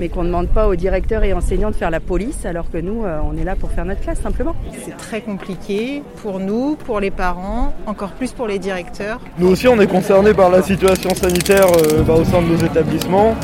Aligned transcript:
mais 0.00 0.08
qu'on 0.08 0.22
ne 0.22 0.28
demande 0.28 0.48
pas 0.48 0.66
aux 0.66 0.76
directeurs 0.76 1.22
et 1.24 1.34
enseignants 1.34 1.70
de 1.70 1.76
faire 1.76 1.90
la 1.90 2.00
police, 2.00 2.46
alors 2.46 2.70
que 2.70 2.78
nous, 2.78 3.04
euh, 3.04 3.20
on 3.22 3.36
est 3.36 3.44
là 3.44 3.54
pour 3.54 3.70
faire 3.70 3.84
notre 3.84 4.00
classe 4.00 4.18
simplement. 4.18 4.56
C'est 4.82 4.96
très 4.96 5.20
compliqué 5.20 6.02
pour 6.22 6.40
nous, 6.40 6.76
pour 6.76 7.00
les 7.00 7.10
parents, 7.10 7.74
encore 7.86 8.12
plus 8.12 8.32
pour 8.32 8.48
les 8.48 8.58
directeurs. 8.58 9.20
Nous 9.38 9.48
aussi, 9.48 9.68
on 9.68 9.78
est 9.78 9.86
concernés 9.86 10.32
par 10.32 10.50
la 10.50 10.62
situation 10.62 11.14
sanitaire 11.14 11.66
euh, 11.66 12.02
bah, 12.02 12.14
au 12.14 12.24
sein 12.24 12.40
de 12.40 12.46
nos 12.46 12.56
établissements. 12.56 13.36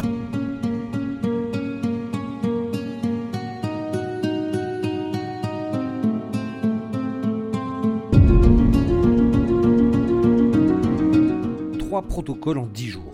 Trois 11.79 12.01
protocoles 12.01 12.59
en 12.59 12.67
dix 12.67 12.89
jours. 12.89 13.13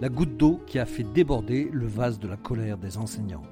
La 0.00 0.08
goutte 0.08 0.36
d'eau 0.36 0.55
a 0.78 0.86
fait 0.86 1.04
déborder 1.04 1.68
le 1.72 1.86
vase 1.86 2.18
de 2.18 2.28
la 2.28 2.36
colère 2.36 2.78
des 2.78 2.98
enseignants. 2.98 3.42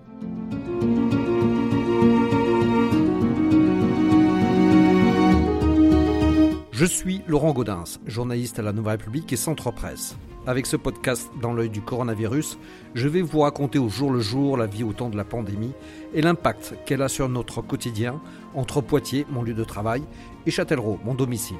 Je 6.73 6.85
suis 6.85 7.23
Laurent 7.29 7.53
Gaudens, 7.53 8.01
journaliste 8.07 8.59
à 8.59 8.63
la 8.63 8.73
Nouvelle 8.73 8.96
République 8.96 9.32
et 9.32 9.37
Centre 9.37 9.71
Presse. 9.71 10.17
Avec 10.46 10.67
ce 10.67 10.77
podcast 10.77 11.31
dans 11.41 11.55
l'œil 11.55 11.71
du 11.71 11.81
coronavirus, 11.81 12.59
je 12.95 13.09
vais 13.09 13.23
vous 13.23 13.41
raconter 13.41 13.79
au 13.79 13.89
jour 13.89 14.11
le 14.11 14.21
jour 14.21 14.57
la 14.57 14.67
vie 14.67 14.85
au 14.85 14.93
temps 14.93 15.09
de 15.09 15.17
la 15.17 15.25
pandémie 15.25 15.73
et 16.13 16.21
l'impact 16.21 16.75
qu'elle 16.85 17.01
a 17.01 17.09
sur 17.09 17.29
notre 17.29 17.63
quotidien 17.63 18.21
entre 18.54 18.82
Poitiers, 18.82 19.25
mon 19.31 19.43
lieu 19.43 19.54
de 19.54 19.65
travail, 19.65 20.03
et 20.46 20.51
Châtellerault, 20.51 20.99
mon 21.04 21.15
domicile. 21.15 21.57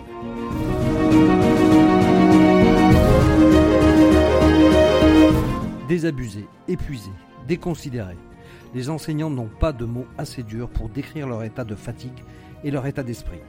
Désabusés, 5.89 6.47
épuisés, 6.67 7.13
déconsidérés, 7.47 8.17
les 8.75 8.89
enseignants 8.89 9.29
n'ont 9.29 9.51
pas 9.61 9.73
de 9.73 9.85
mots 9.85 10.07
assez 10.17 10.43
durs 10.43 10.69
pour 10.69 10.89
décrire 10.89 11.29
leur 11.29 11.45
état 11.45 11.65
de 11.65 11.75
fatigue 11.75 12.25
et 12.65 12.71
leur 12.71 12.87
état 12.87 13.03
d'esprit. 13.03 13.41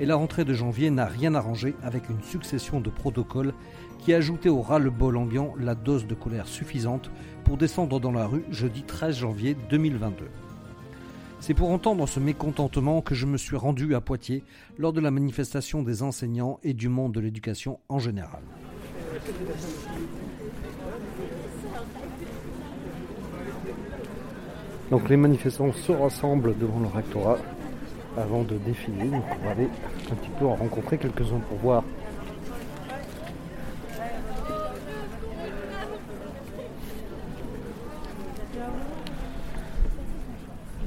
Et 0.00 0.06
la 0.06 0.16
rentrée 0.16 0.46
de 0.46 0.54
janvier 0.54 0.88
n'a 0.88 1.04
rien 1.04 1.34
arrangé 1.34 1.74
avec 1.82 2.08
une 2.08 2.22
succession 2.22 2.80
de 2.80 2.88
protocoles 2.88 3.52
qui 3.98 4.14
ajoutaient 4.14 4.48
au 4.48 4.62
ras-le-bol 4.62 5.16
ambiant 5.18 5.54
la 5.60 5.74
dose 5.74 6.06
de 6.06 6.14
colère 6.14 6.48
suffisante 6.48 7.10
pour 7.44 7.58
descendre 7.58 8.00
dans 8.00 8.12
la 8.12 8.26
rue 8.26 8.44
jeudi 8.50 8.82
13 8.82 9.18
janvier 9.18 9.54
2022. 9.68 10.24
C'est 11.40 11.54
pour 11.54 11.70
entendre 11.70 12.08
ce 12.08 12.18
mécontentement 12.18 13.02
que 13.02 13.14
je 13.14 13.26
me 13.26 13.36
suis 13.36 13.56
rendu 13.56 13.94
à 13.94 14.00
Poitiers 14.00 14.42
lors 14.78 14.94
de 14.94 15.00
la 15.00 15.10
manifestation 15.10 15.82
des 15.82 16.02
enseignants 16.02 16.58
et 16.62 16.72
du 16.72 16.88
monde 16.88 17.12
de 17.12 17.20
l'éducation 17.20 17.78
en 17.90 17.98
général. 17.98 18.40
Donc 24.92 25.08
les 25.08 25.16
manifestants 25.16 25.72
se 25.72 25.90
rassemblent 25.90 26.54
devant 26.58 26.78
le 26.80 26.86
rectorat 26.86 27.38
avant 28.16 28.42
de 28.42 28.56
défiler. 28.58 29.08
Donc 29.08 29.24
on 29.40 29.44
va 29.46 29.50
aller 29.52 29.68
un 30.10 30.14
petit 30.14 30.30
peu 30.38 30.44
en 30.46 30.54
rencontrer 30.54 30.98
quelques-uns 30.98 31.40
pour 31.48 31.58
voir. 31.58 31.82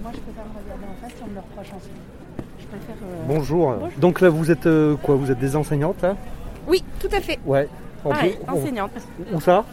Moi, 0.02 0.12
je 0.14 0.20
préfère 0.20 0.44
me 0.46 0.64
regarder 0.64 0.86
en 0.86 1.02
face, 1.02 1.14
on 1.24 1.28
me 1.30 1.34
le 1.36 1.40
reproche 1.40 1.68
ensuite. 1.76 1.92
Je 2.60 2.66
préfère. 2.68 2.96
euh, 3.04 3.24
Bonjour. 3.28 3.76
Donc 3.98 4.22
là 4.22 4.30
vous 4.30 4.52
êtes 4.52 4.66
euh, 4.68 4.96
quoi 5.02 5.16
Vous 5.16 5.32
êtes 5.32 5.40
des 5.40 5.56
enseignantes 5.56 6.02
là? 6.02 6.16
Oui, 6.68 6.84
tout 7.00 7.10
à 7.12 7.22
fait. 7.22 7.40
Ouais. 7.46 7.68
On 8.04 8.10
Pareil, 8.10 8.34
peut- 8.34 8.44
on- 8.48 8.58
enseignante. 8.62 8.92
Où 9.34 9.40
ça? 9.42 9.66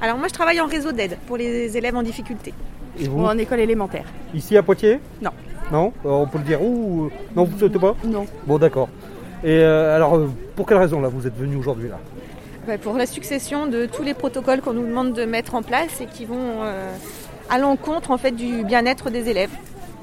Alors 0.00 0.18
moi 0.18 0.28
je 0.28 0.34
travaille 0.34 0.60
en 0.60 0.66
réseau 0.66 0.92
d'aide 0.92 1.16
pour 1.26 1.36
les 1.36 1.76
élèves 1.76 1.96
en 1.96 2.02
difficulté. 2.02 2.52
Et 3.00 3.08
vous 3.08 3.24
en 3.24 3.36
école 3.38 3.60
élémentaire. 3.60 4.04
Ici 4.34 4.56
à 4.56 4.62
Poitiers 4.62 5.00
Non. 5.22 5.30
Non 5.72 5.92
Euh, 6.04 6.10
On 6.10 6.26
peut 6.26 6.38
le 6.38 6.44
dire 6.44 6.62
où 6.62 7.10
Non, 7.34 7.44
vous 7.44 7.54
ne 7.54 7.58
souhaitez 7.58 7.78
pas 7.78 7.94
Non. 8.04 8.26
Bon 8.46 8.58
d'accord. 8.58 8.88
Et 9.42 9.58
euh, 9.58 9.94
alors 9.96 10.16
euh, 10.16 10.30
pour 10.56 10.66
quelle 10.66 10.78
raison 10.78 11.00
là 11.00 11.08
vous 11.08 11.26
êtes 11.26 11.36
venu 11.36 11.56
aujourd'hui 11.56 11.88
là 11.88 11.98
Ouais, 12.66 12.78
pour 12.78 12.94
la 12.96 13.04
succession 13.06 13.66
de 13.66 13.84
tous 13.84 14.02
les 14.02 14.14
protocoles 14.14 14.60
qu'on 14.62 14.72
nous 14.72 14.86
demande 14.86 15.12
de 15.12 15.24
mettre 15.26 15.54
en 15.54 15.62
place 15.62 16.00
et 16.00 16.06
qui 16.06 16.24
vont 16.24 16.62
euh, 16.62 16.90
à 17.50 17.58
l'encontre 17.58 18.10
en 18.10 18.16
fait 18.16 18.30
du 18.32 18.64
bien-être 18.64 19.10
des 19.10 19.28
élèves. 19.28 19.50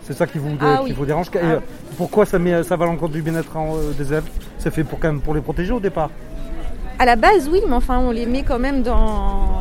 C'est 0.03 0.13
ça 0.13 0.28
qui 0.28 0.38
vous, 0.38 0.50
Ah 0.62 0.78
qui 0.79 0.91
oui. 0.91 0.91
vous 0.91 1.06
dérange 1.06 1.28
Et, 1.34 1.40
Ah. 1.41 1.46
euh, 1.46 1.59
Pourquoi 1.97 2.25
ça, 2.25 2.38
met, 2.38 2.62
ça 2.63 2.75
va 2.75 2.85
à 2.85 2.88
l'encontre 2.88 3.13
du 3.13 3.22
bien-être 3.23 3.56
en, 3.58 3.75
euh, 3.78 3.91
des 3.97 4.08
élèves? 4.09 4.25
C'est 4.59 4.72
fait 4.72 4.84
pour, 4.84 5.00
quand 5.00 5.08
même, 5.08 5.22
pour 5.22 5.34
les 5.34 5.41
protéger 5.41 5.72
au 5.72 5.79
départ? 5.79 6.09
À 7.00 7.06
la 7.06 7.16
base 7.16 7.50
oui, 7.52 7.62
mais 7.68 7.73
enfin 7.75 7.97
on 7.97 8.12
les 8.12 8.28
met 8.28 8.44
quand 8.44 8.59
même 8.59 8.84
dans, 8.84 9.60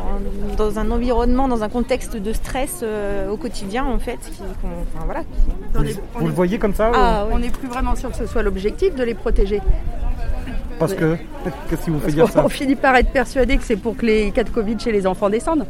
dans 0.61 0.77
un 0.79 0.91
environnement, 0.91 1.47
dans 1.47 1.63
un 1.63 1.69
contexte 1.69 2.15
de 2.17 2.33
stress 2.33 2.81
euh, 2.83 3.29
au 3.29 3.37
quotidien 3.37 3.85
en 3.85 3.97
fait. 3.99 4.17
Qui, 4.19 4.37
qu'on- 4.61 4.67
enfin, 4.95 5.05
voilà, 5.05 5.21
qui- 5.21 5.27
On 5.75 5.79
Vous, 5.79 5.89
est- 5.89 5.99
on 6.21 6.25
le 6.27 6.31
voyez 6.33 6.59
comme 6.59 6.73
ça 6.75 6.91
Ah, 6.93 7.25
ou- 7.29 7.33
On 7.35 7.39
n'est 7.39 7.49
plus 7.49 7.67
vraiment 7.67 7.95
sûr 7.95 8.11
que 8.11 8.17
ce 8.17 8.25
soit 8.27 8.43
l'objectif 8.43 8.93
de 8.95 9.03
les 9.03 9.13
protéger. 9.15 9.59
Parce 10.79 10.93
que 10.93 11.15
Qu'est-ce 11.69 11.85
qui 11.85 11.89
vous 11.91 11.99
fait 11.99 12.11
dire 12.11 12.27
ça 12.29 12.47
finit 12.49 12.75
par 12.75 12.95
être 12.95 13.11
persuadé 13.11 13.57
que 13.57 13.63
c'est 13.63 13.75
pour 13.75 13.95
que 13.97 14.05
les 14.05 14.31
cas 14.31 14.43
de 14.43 14.49
Covid 14.49 14.79
chez 14.79 14.91
les 14.91 15.05
enfants 15.07 15.29
descendent. 15.29 15.65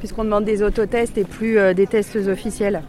Puisqu'on 0.00 0.24
demande 0.24 0.44
des 0.44 0.62
autotests 0.62 1.18
et 1.18 1.24
plus 1.24 1.58
euh, 1.58 1.74
des 1.74 1.86
tests 1.86 2.16
officiels. 2.16 2.82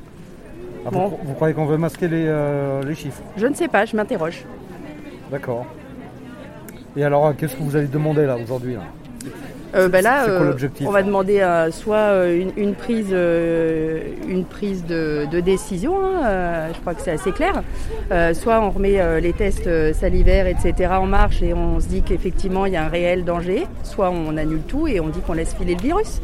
Ah, 0.85 0.89
bon. 0.91 1.07
vous, 1.07 1.19
vous 1.23 1.33
croyez 1.33 1.53
qu'on 1.55 1.65
veut 1.65 1.77
masquer 1.77 2.07
les, 2.07 2.25
euh, 2.27 2.81
les 2.83 2.95
chiffres? 2.95 3.21
Je 3.37 3.47
ne 3.47 3.53
sais 3.55 3.67
pas, 3.67 3.85
je 3.85 3.95
m'interroge. 3.95 4.45
D'accord. 5.31 5.65
Et 6.95 7.03
alors, 7.03 7.35
qu'est-ce 7.35 7.55
que 7.55 7.63
vous 7.63 7.75
allez 7.75 7.87
demander 7.87 8.25
là 8.25 8.37
aujourd'hui 8.37 8.75
Euh, 9.75 9.87
bah 9.87 10.01
là, 10.01 10.27
euh, 10.27 10.53
on 10.81 10.89
va 10.89 11.03
demander 11.03 11.41
euh, 11.41 11.69
soit 11.71 11.97
euh, 11.97 12.41
une, 12.41 12.51
une 12.57 12.73
prise, 12.73 13.11
une 13.11 14.45
prise 14.45 14.85
de, 14.85 15.27
de 15.31 15.39
décision, 15.39 15.93
hein, 16.03 16.69
je 16.73 16.79
crois 16.79 16.95
que 16.95 17.01
c'est 17.01 17.11
assez 17.11 17.31
clair, 17.31 17.63
soit 18.33 18.61
on 18.61 18.71
remet 18.71 19.21
les 19.21 19.33
tests 19.33 19.93
salivaires, 19.93 20.47
etc. 20.47 20.93
en 20.93 21.05
marche 21.05 21.41
et 21.41 21.53
on 21.53 21.79
se 21.79 21.87
dit 21.87 22.01
qu'effectivement 22.01 22.65
il 22.65 22.73
y 22.73 22.77
a 22.77 22.83
un 22.83 22.89
réel 22.89 23.23
danger, 23.23 23.67
soit 23.83 24.09
on 24.09 24.37
annule 24.37 24.61
tout 24.67 24.87
et 24.87 24.99
on 24.99 25.09
dit 25.09 25.19
qu'on 25.19 25.33
laisse 25.33 25.53
filer 25.53 25.75
le 25.75 25.81
virus, 25.81 26.21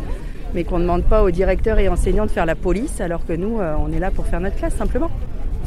mais 0.53 0.63
qu'on 0.63 0.77
ne 0.77 0.83
demande 0.83 1.03
pas 1.03 1.23
aux 1.23 1.31
directeurs 1.31 1.79
et 1.79 1.87
enseignants 1.87 2.25
de 2.25 2.31
faire 2.31 2.45
la 2.45 2.55
police, 2.55 2.99
alors 3.01 3.25
que 3.25 3.33
nous, 3.33 3.59
on 3.59 3.91
est 3.91 3.99
là 3.99 4.11
pour 4.11 4.25
faire 4.25 4.39
notre 4.39 4.55
classe 4.55 4.75
simplement. 4.75 5.11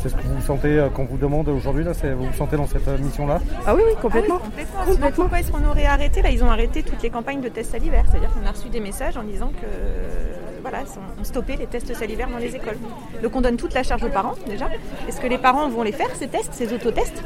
C'est 0.01 0.11
ce 0.11 0.15
que 0.15 0.23
vous 0.23 0.41
sentez 0.41 0.79
euh, 0.79 0.89
qu'on 0.89 1.05
vous 1.05 1.17
demande 1.19 1.49
aujourd'hui 1.49 1.83
là 1.85 1.93
Vous 1.93 2.27
vous 2.27 2.33
sentez 2.37 2.57
dans 2.57 2.67
cette 2.67 2.87
euh, 2.87 2.99
mission-là? 2.99 3.41
Ah 3.67 3.75
oui, 3.75 3.83
oui, 3.87 3.95
complètement. 4.01 4.39
Ah 4.41 4.47
oui, 4.57 4.65
complètement. 4.65 4.95
Sinon, 4.95 5.11
pourquoi 5.15 5.41
est-ce 5.41 5.51
qu'on 5.51 5.65
aurait 5.69 5.87
arrêté 5.87 6.23
Là, 6.23 6.31
ils 6.31 6.43
ont 6.45 6.51
arrêté 6.51 6.83
toutes 6.83 7.03
les 7.03 7.11
campagnes 7.11 7.41
de 7.41 7.49
tests 7.49 7.73
salivaires. 7.73 8.05
C'est-à-dire 8.11 8.31
qu'on 8.33 8.47
a 8.47 8.53
reçu 8.53 8.69
des 8.69 8.81
messages 8.81 9.17
en 9.17 9.25
disant 9.25 9.49
que 9.49 9.65
euh, 9.67 10.35
voilà, 10.63 10.79
on 11.21 11.25
stoppait 11.25 11.57
les 11.57 11.67
tests 11.67 11.93
salivaires 11.95 12.29
dans 12.31 12.39
les 12.39 12.55
écoles. 12.55 12.79
Donc 13.23 13.35
on 13.35 13.41
donne 13.41 13.57
toute 13.57 13.75
la 13.75 13.83
charge 13.83 14.05
aux 14.05 14.09
parents 14.09 14.35
déjà. 14.47 14.69
Est-ce 15.09 15.21
que 15.21 15.27
les 15.27 15.39
parents 15.39 15.69
vont 15.69 15.83
les 15.83 15.93
faire 15.93 16.15
ces 16.15 16.29
tests, 16.29 16.53
ces 16.55 16.73
autotests? 16.73 17.23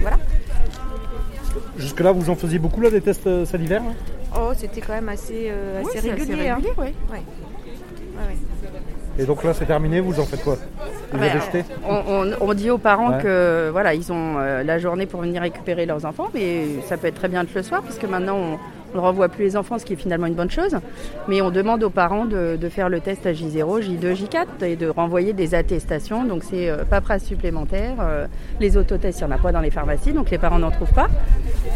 Voilà. 0.00 0.16
Jusque-là, 1.78 2.12
vous 2.12 2.30
en 2.30 2.36
faisiez 2.36 2.58
beaucoup 2.58 2.80
là 2.80 2.90
des 2.90 3.00
tests 3.00 3.44
salivaires 3.44 3.82
Oh, 4.36 4.50
c'était 4.56 4.80
quand 4.80 4.94
même 4.94 5.08
assez, 5.08 5.46
euh, 5.48 5.80
Oui, 5.84 5.90
assez 5.90 6.00
c'est 6.08 6.12
régulier. 6.14 6.48
hein. 6.48 6.58
oui. 6.60 6.68
Ouais, 6.78 6.84
ouais, 7.12 7.22
ouais. 8.16 8.36
Et 9.18 9.24
donc 9.24 9.44
là, 9.44 9.54
c'est 9.54 9.66
terminé, 9.66 10.00
vous 10.00 10.18
en 10.18 10.24
faites 10.24 10.42
quoi? 10.42 10.56
Vous 11.12 11.22
avez 11.22 11.38
on, 11.88 11.94
on- 12.08 12.32
on 12.40 12.54
dit 12.54 12.70
aux 12.70 12.78
parents 12.78 13.12
Ouais. 13.12 13.22
que 13.22 13.68
voilà, 13.70 13.94
ils 13.94 14.12
ont 14.12 14.34
euh, 14.38 14.64
la 14.64 14.78
journée 14.78 15.06
pour 15.06 15.20
venir 15.20 15.42
récupérer 15.42 15.86
leurs 15.86 16.04
enfants, 16.04 16.28
mais 16.34 16.64
ça 16.88 16.96
peut 16.96 17.06
être 17.06 17.14
très 17.14 17.28
bien 17.28 17.42
le 17.42 17.48
soir, 17.62 17.82
puisque 17.82 18.04
maintenant 18.04 18.36
on 18.36 18.58
on 18.94 18.98
ne 18.98 19.02
renvoie 19.02 19.28
plus 19.28 19.44
les 19.44 19.56
enfants, 19.56 19.78
ce 19.78 19.84
qui 19.84 19.94
est 19.94 19.96
finalement 19.96 20.26
une 20.26 20.34
bonne 20.34 20.50
chose. 20.50 20.76
Mais 21.28 21.42
on 21.42 21.50
demande 21.50 21.82
aux 21.82 21.90
parents 21.90 22.24
de, 22.24 22.58
faire 22.70 22.88
le 22.88 23.00
test 23.00 23.26
à 23.26 23.32
J0, 23.32 23.82
J2, 23.82 24.14
J4 24.14 24.64
et 24.64 24.76
de 24.76 24.88
renvoyer 24.88 25.32
des 25.32 25.54
attestations. 25.54 26.24
Donc 26.24 26.44
c'est 26.44 26.70
euh, 26.70 26.84
paperasse 26.84 27.24
supplémentaire. 27.24 27.96
euh, 28.00 28.26
les 28.60 28.76
autotests, 28.76 29.20
il 29.20 29.26
n'y 29.26 29.32
en 29.32 29.36
a 29.36 29.38
pas 29.38 29.52
dans 29.52 29.60
les 29.60 29.70
pharmacies, 29.70 30.12
donc 30.12 30.30
les 30.30 30.38
parents 30.38 30.58
n'en 30.58 30.70
trouvent 30.70 30.92
pas. 30.92 31.08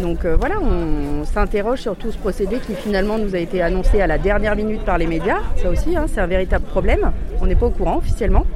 Donc 0.01 0.25
euh, 0.25 0.37
voilà, 0.37 0.57
on, 0.61 1.25
s'interroge 1.25 1.81
sur 1.81 1.97
tout 1.97 2.11
ce 2.11 2.19
procédé 2.19 2.59
qui 2.59 2.75
finalement 2.75 3.19
nous 3.19 3.35
a 3.35 3.39
été 3.39 3.61
annoncé 3.61 4.01
à 4.01 4.07
la 4.07 4.19
dernière 4.19 4.57
minute 4.57 4.83
par 4.85 4.97
les 4.97 5.07
médias. 5.07 5.41
Ça 5.63 5.69
aussi, 5.69 5.97
hein, 5.97 6.07
c'est 6.09 6.21
un 6.21 6.27
véritable 6.27 6.65
problème. 6.65 7.13
On 7.41 7.47
n'est 7.47 7.57
pas 7.57 7.67
au 7.67 7.71
courant 7.71 7.99
officiellement. 7.99 8.47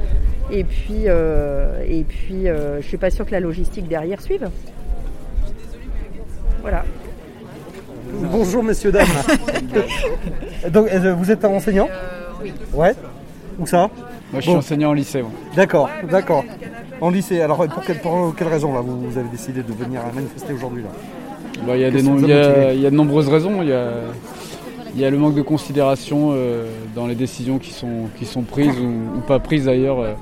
Et 0.50 0.64
puis, 0.64 1.08
euh, 1.08 2.80
je 2.80 2.86
suis 2.86 2.98
pas 2.98 3.10
sûre 3.10 3.24
que 3.24 3.32
la 3.32 3.40
logistique 3.40 3.88
derrière 3.88 4.20
suive. 4.20 4.50
Voilà. 6.60 6.84
Bonjour 8.12 8.62
messieurs, 8.62 8.92
dames. 8.92 9.06
Donc 10.70 10.88
euh, 10.88 11.14
vous 11.14 11.30
êtes 11.30 11.44
un 11.44 11.48
enseignant 11.50 11.88
Oui. 12.42 12.52
Ouais. 12.72 12.94
Où 13.58 13.66
ça 13.66 13.90
Moi, 14.32 14.36
je 14.36 14.40
suis 14.42 14.52
Bon. 14.52 14.58
enseignant 14.58 14.90
en 14.90 14.92
lycée. 14.92 15.22
moi. 15.22 15.30
D'accord, 15.56 15.88
d'accord. 16.10 16.44
En 17.00 17.10
lycée. 17.10 17.40
Alors 17.40 17.66
pour 17.68 17.82
quelle, 17.84 17.98
pour 18.00 18.34
quelle 18.36 18.48
raison 18.48 18.72
là 18.74 18.80
vous, 18.80 19.00
vous 19.08 19.18
avez 19.18 19.28
décidé 19.28 19.62
de 19.62 19.72
venir 19.72 20.00
manifester 20.14 20.52
aujourd'hui 20.52 20.82
là 20.82 20.88
Bah, 21.66 21.76
Il 21.76 21.80
y, 21.80 21.84
a 21.84 21.90
des 21.90 21.96
Qu'est-ce 21.98 22.04
qui 22.04 22.10
nom- 22.10 22.16
vous 22.16 22.24
a 22.24 22.28
il 22.28 22.30
y 22.30 22.32
a- 22.34 22.48
motivé 22.48 22.74
il 22.76 22.80
y 22.82 22.86
a 22.86 22.90
de 22.90 22.96
nombreuses 22.96 23.28
raisons. 23.28 23.62
Il 23.62 23.68
y 23.68 23.72
a, 23.72 23.90
il 24.94 25.00
y 25.00 25.04
a 25.04 25.10
le 25.10 25.18
manque 25.18 25.34
de 25.34 25.42
considération 25.42 26.30
euh, 26.32 26.66
dans 26.94 27.06
les 27.06 27.14
décisions 27.14 27.58
qui 27.58 27.70
sont, 27.72 28.08
qui 28.18 28.26
sont 28.26 28.42
prises 28.42 28.78
ou, 28.78 29.18
ou 29.18 29.20
pas 29.20 29.38
prises 29.38 29.64
d'ailleurs 29.64 30.00
euh, 30.00 30.12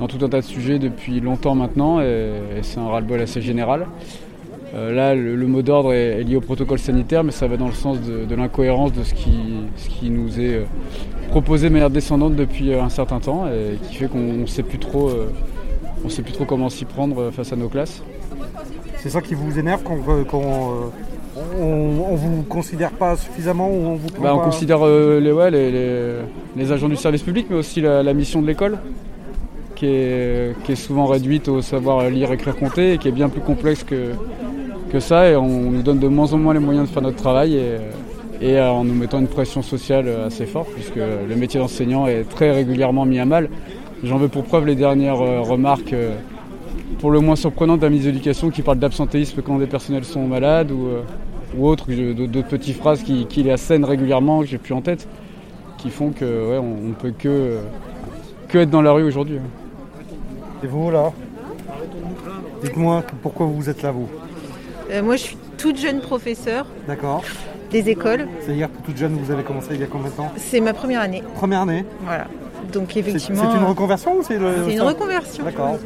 dans 0.00 0.06
tout 0.06 0.22
un 0.24 0.28
tas 0.28 0.40
de 0.40 0.46
sujets 0.46 0.78
depuis 0.78 1.20
longtemps 1.20 1.54
maintenant. 1.54 2.00
Et, 2.00 2.04
et 2.58 2.62
c'est 2.62 2.78
un 2.78 2.88
ras-le-bol 2.88 3.20
assez 3.20 3.40
général. 3.40 3.86
Euh, 4.74 4.92
là, 4.92 5.14
le, 5.14 5.34
le 5.34 5.46
mot 5.46 5.62
d'ordre 5.62 5.92
est, 5.94 6.20
est 6.20 6.24
lié 6.24 6.36
au 6.36 6.40
protocole 6.42 6.78
sanitaire, 6.78 7.24
mais 7.24 7.32
ça 7.32 7.46
va 7.46 7.56
dans 7.56 7.68
le 7.68 7.72
sens 7.72 8.00
de, 8.02 8.24
de 8.26 8.34
l'incohérence 8.34 8.92
de 8.92 9.02
ce 9.02 9.14
qui, 9.14 9.30
ce 9.76 9.88
qui 9.88 10.10
nous 10.10 10.38
est 10.38 10.56
euh, 10.56 10.64
proposé 11.30 11.68
de 11.68 11.72
manière 11.72 11.88
descendante 11.90 12.36
depuis 12.36 12.72
euh, 12.72 12.82
un 12.82 12.90
certain 12.90 13.18
temps 13.20 13.46
et 13.46 13.76
qui 13.88 13.94
fait 13.96 14.08
qu'on 14.08 14.18
ne 14.18 14.46
sait 14.46 14.62
plus 14.62 14.78
trop, 14.78 15.10
on 16.04 16.08
sait 16.10 16.22
plus 16.22 16.32
trop 16.32 16.44
comment 16.44 16.68
s'y 16.68 16.84
prendre 16.84 17.30
face 17.30 17.52
à 17.52 17.56
nos 17.56 17.68
classes. 17.68 18.02
C'est 18.98 19.08
ça 19.10 19.20
qui 19.22 19.34
vous 19.34 19.58
énerve 19.58 19.82
quand, 19.84 19.96
quand, 20.28 20.42
on, 21.60 21.64
on 22.10 22.14
vous 22.14 22.42
considère 22.42 22.90
pas 22.90 23.16
suffisamment 23.16 23.68
ou 23.70 23.86
on 23.86 23.94
vous 23.94 24.08
Bah, 24.20 24.34
on 24.34 24.38
pas- 24.38 24.44
considère 24.44 24.80
euh, 24.86 25.18
les, 25.20 25.32
ouais, 25.32 25.50
les, 25.50 25.70
les- 25.70 26.14
les 26.56 26.72
agents 26.72 26.88
du 26.88 26.96
service 26.96 27.22
public, 27.22 27.46
mais 27.48 27.56
aussi 27.56 27.80
la, 27.80 28.02
la 28.02 28.12
mission 28.12 28.42
de 28.42 28.46
l'école, 28.46 28.78
qui 29.76 29.86
est, 29.86 30.56
qui 30.64 30.72
est 30.72 30.76
souvent 30.76 31.06
réduite 31.06 31.48
au 31.48 31.62
savoir 31.62 32.10
lire, 32.10 32.32
écrire, 32.32 32.56
compter, 32.56 32.94
et 32.94 32.98
qui 32.98 33.06
est 33.08 33.12
bien 33.12 33.28
plus 33.28 33.40
complexe 33.40 33.84
que, 33.84 34.12
que 34.88 35.00
ça, 35.00 35.28
et 35.30 35.36
on 35.36 35.70
nous 35.70 35.82
donne 35.82 35.98
de 35.98 36.08
moins 36.08 36.32
en 36.32 36.38
moins 36.38 36.54
les 36.54 36.60
moyens 36.60 36.88
de 36.88 36.92
faire 36.92 37.02
notre 37.02 37.16
travail, 37.16 37.54
et, 37.56 38.56
euh, 38.56 38.70
en 38.70 38.84
nous 38.84 38.94
mettant 38.94 39.18
une 39.18 39.28
pression 39.28 39.62
sociale 39.62 40.08
assez 40.26 40.46
forte, 40.46 40.70
puisque 40.74 40.96
le 40.96 41.36
métier 41.36 41.60
d'enseignant 41.60 42.06
est 42.06 42.24
très 42.28 42.50
régulièrement 42.52 43.04
mis 43.04 43.18
à 43.18 43.24
mal. 43.24 43.48
J'en 44.02 44.16
veux 44.16 44.28
pour 44.28 44.44
preuve 44.44 44.66
les 44.66 44.76
dernières 44.76 45.20
euh, 45.20 45.40
remarques. 45.40 45.92
euh, 45.92 46.14
pour 46.98 47.10
le 47.10 47.20
moins 47.20 47.36
surprenantes 47.36 47.80
d'un 47.80 47.90
ministre 47.90 48.12
de 48.12 48.50
qui 48.50 48.62
parle 48.62 48.78
d'absentéisme 48.78 49.42
quand 49.42 49.58
des 49.58 49.66
personnels 49.66 50.04
sont 50.04 50.26
malades 50.26 50.72
ou, 50.72 50.88
euh, 50.88 51.02
autres, 51.60 51.86
d'autres 51.92 52.48
petites 52.48 52.76
phrases 52.76 53.02
qui, 53.02 53.26
qui 53.26 53.42
les 53.42 53.52
assènent 53.52 53.84
régulièrement, 53.84 54.40
que 54.40 54.46
j'ai 54.46 54.58
plus 54.58 54.74
en 54.74 54.80
tête, 54.80 55.06
qui 55.76 55.90
font 55.90 56.10
que 56.10 56.24
ouais, 56.24 56.58
on, 56.58 56.90
on 56.90 56.92
peut 56.92 57.12
que, 57.16 57.28
euh, 57.28 57.60
que 58.48 58.58
être 58.58 58.70
dans 58.70 58.82
la 58.82 58.92
rue 58.92 59.04
aujourd'hui. 59.04 59.38
Et 60.64 60.66
vous 60.66 60.90
là? 60.90 61.12
Dites-moi 62.62 63.04
pourquoi 63.22 63.46
vous 63.46 63.68
êtes 63.68 63.82
là 63.82 63.92
vous? 63.92 64.08
Euh, 64.90 65.02
moi, 65.02 65.16
je 65.16 65.22
suis 65.22 65.36
toute 65.58 65.76
jeune 65.78 66.00
professeure 66.00 66.66
D'accord. 66.86 67.22
des 67.70 67.88
écoles. 67.90 68.26
C'est-à-dire 68.40 68.68
que 68.68 68.86
toute 68.86 68.96
jeune 68.96 69.18
vous 69.22 69.30
avez 69.30 69.42
commencé 69.42 69.68
il 69.72 69.80
y 69.80 69.84
a 69.84 69.86
combien 69.86 70.10
de 70.10 70.14
temps 70.14 70.32
C'est 70.36 70.60
ma 70.60 70.72
première 70.72 71.00
année. 71.00 71.22
Première 71.34 71.62
année 71.62 71.84
Voilà. 72.04 72.26
Donc 72.72 72.88
C'est 72.88 72.94
c'est 73.02 73.08
effectivement, 73.10 73.54
une 73.56 73.64
reconversion 73.64 74.16
ou 74.18 74.22
c'est 74.22 74.36
le. 74.36 74.50
c'est 74.66 74.74
une 74.74 74.82
reconversion. 74.82 75.42
D'accord. 75.44 75.78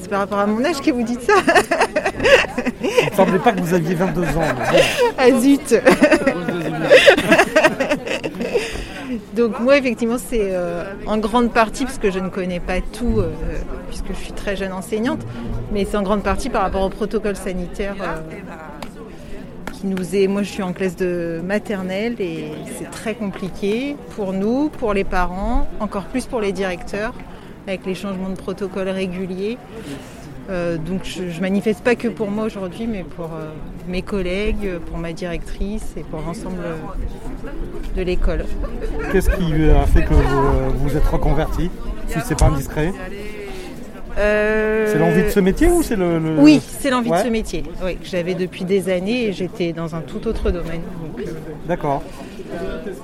C'est 0.00 0.08
par 0.08 0.20
rapport 0.20 0.38
à 0.38 0.46
mon 0.46 0.64
âge 0.64 0.80
que 0.80 0.90
vous 0.90 1.02
dites 1.02 1.20
ça. 1.20 1.34
Il 2.82 3.10
ne 3.10 3.14
semblait 3.14 3.38
pas 3.38 3.52
que 3.52 3.60
vous 3.60 3.74
aviez 3.74 3.94
22 3.94 4.22
ans. 4.22 4.26
mais. 4.72 4.80
Ah 5.18 5.30
zut 5.38 5.74
Donc 9.34 9.60
moi 9.60 9.78
effectivement 9.78 10.18
c'est 10.18 10.50
euh, 10.52 10.92
en 11.06 11.18
grande 11.18 11.52
partie, 11.52 11.84
parce 11.84 11.98
que 11.98 12.10
je 12.10 12.18
ne 12.18 12.28
connais 12.28 12.58
pas 12.58 12.80
tout, 12.80 13.18
euh, 13.18 13.30
puisque 13.88 14.08
je 14.08 14.18
suis 14.24 14.32
très 14.32 14.56
jeune 14.56 14.72
enseignante, 14.72 15.20
mais 15.72 15.84
c'est 15.84 15.96
en 15.96 16.02
grande 16.02 16.22
partie 16.22 16.50
par 16.50 16.62
rapport 16.62 16.82
au 16.82 16.88
protocole 16.88 17.36
sanitaire 17.36 17.94
euh, 18.00 18.20
qui 19.72 19.86
nous 19.86 20.16
est... 20.16 20.26
Moi 20.26 20.42
je 20.42 20.50
suis 20.50 20.62
en 20.64 20.72
classe 20.72 20.96
de 20.96 21.40
maternelle 21.44 22.16
et 22.20 22.52
c'est 22.76 22.90
très 22.90 23.14
compliqué 23.14 23.96
pour 24.16 24.32
nous, 24.32 24.68
pour 24.68 24.94
les 24.94 25.04
parents, 25.04 25.68
encore 25.78 26.04
plus 26.04 26.26
pour 26.26 26.40
les 26.40 26.52
directeurs, 26.52 27.14
avec 27.68 27.86
les 27.86 27.94
changements 27.94 28.30
de 28.30 28.36
protocole 28.36 28.88
réguliers. 28.88 29.58
Euh, 30.50 30.78
donc 30.78 31.04
je, 31.04 31.30
je 31.30 31.40
manifeste 31.40 31.82
pas 31.84 31.94
que 31.94 32.08
pour 32.08 32.30
moi 32.30 32.44
aujourd'hui, 32.44 32.86
mais 32.86 33.04
pour 33.04 33.26
euh, 33.26 33.50
mes 33.86 34.02
collègues, 34.02 34.78
pour 34.86 34.98
ma 34.98 35.12
directrice 35.12 35.94
et 35.96 36.02
pour 36.02 36.20
l'ensemble 36.20 36.62
de 37.96 38.02
l'école. 38.02 38.44
Qu'est-ce 39.12 39.30
qui 39.30 39.70
a 39.70 39.86
fait 39.86 40.04
que 40.04 40.14
vous 40.14 40.20
euh, 40.20 40.68
vous 40.74 40.96
êtes 40.96 41.06
reconverti 41.06 41.70
Si 42.08 42.18
c'est 42.24 42.38
pas 42.38 42.46
indiscret? 42.46 42.92
C'est 44.16 44.98
l'envie 44.98 45.22
de 45.24 45.28
ce 45.30 45.40
métier 45.40 45.68
ou 45.68 45.82
c'est 45.82 45.96
le, 45.96 46.18
le- 46.18 46.38
Oui, 46.38 46.60
c'est 46.80 46.90
l'envie 46.90 47.10
Ouais. 47.10 47.18
de 47.20 47.24
ce 47.24 47.30
métier, 47.30 47.62
oui, 47.84 47.96
que 47.96 48.06
j'avais 48.06 48.34
depuis 48.34 48.64
des 48.64 48.88
années 48.90 49.26
et 49.26 49.32
j'étais 49.32 49.72
dans 49.72 49.94
un 49.94 50.00
tout 50.00 50.26
autre 50.26 50.50
domaine. 50.50 50.82
euh, 51.18 51.22
D'accord. 51.68 52.02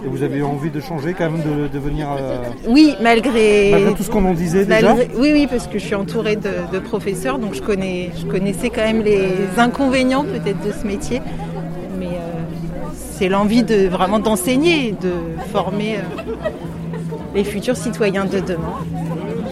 Et 0.05 0.09
vous 0.09 0.23
avez 0.25 0.43
envie 0.43 0.71
de 0.71 0.81
changer 0.81 1.15
quand 1.17 1.31
même, 1.31 1.41
de 1.43 1.69
devenir. 1.69 2.09
euh, 2.19 2.39
Oui, 2.67 2.97
malgré, 3.01 3.71
malgré 3.71 3.95
tout 3.95 4.03
ce 4.03 4.11
qu'on 4.11 4.25
en 4.25 4.35
disait 4.35 4.65
déjà 4.65 4.95
malgré- 4.95 5.09
oui, 5.17 5.31
oui, 5.33 5.47
parce 5.49 5.69
que 5.69 5.79
je 5.79 5.85
suis 5.85 5.95
entourée 5.95 6.35
de, 6.37 6.51
de 6.73 6.79
professeurs, 6.81 7.39
donc 7.39 7.55
je 7.55 7.63
connais, 7.63 8.11
je 8.19 8.27
connaissais 8.27 8.71
quand 8.71 8.83
même 8.83 9.03
les 9.03 9.29
inconvénients 9.57 10.25
peut-être 10.25 10.61
de 10.67 10.73
ce 10.73 10.85
métier, 10.87 11.23
mais 11.99 12.07
euh, 12.07 12.89
c'est 13.17 13.29
l'envie 13.29 13.63
de 13.63 13.87
vraiment 13.87 14.19
d'enseigner, 14.19 14.93
de 15.01 15.13
former 15.53 15.97
euh, 15.99 16.43
les 17.37 17.45
futurs 17.45 17.77
citoyens 17.77 18.25
de 18.25 18.41
demain. 18.41 18.79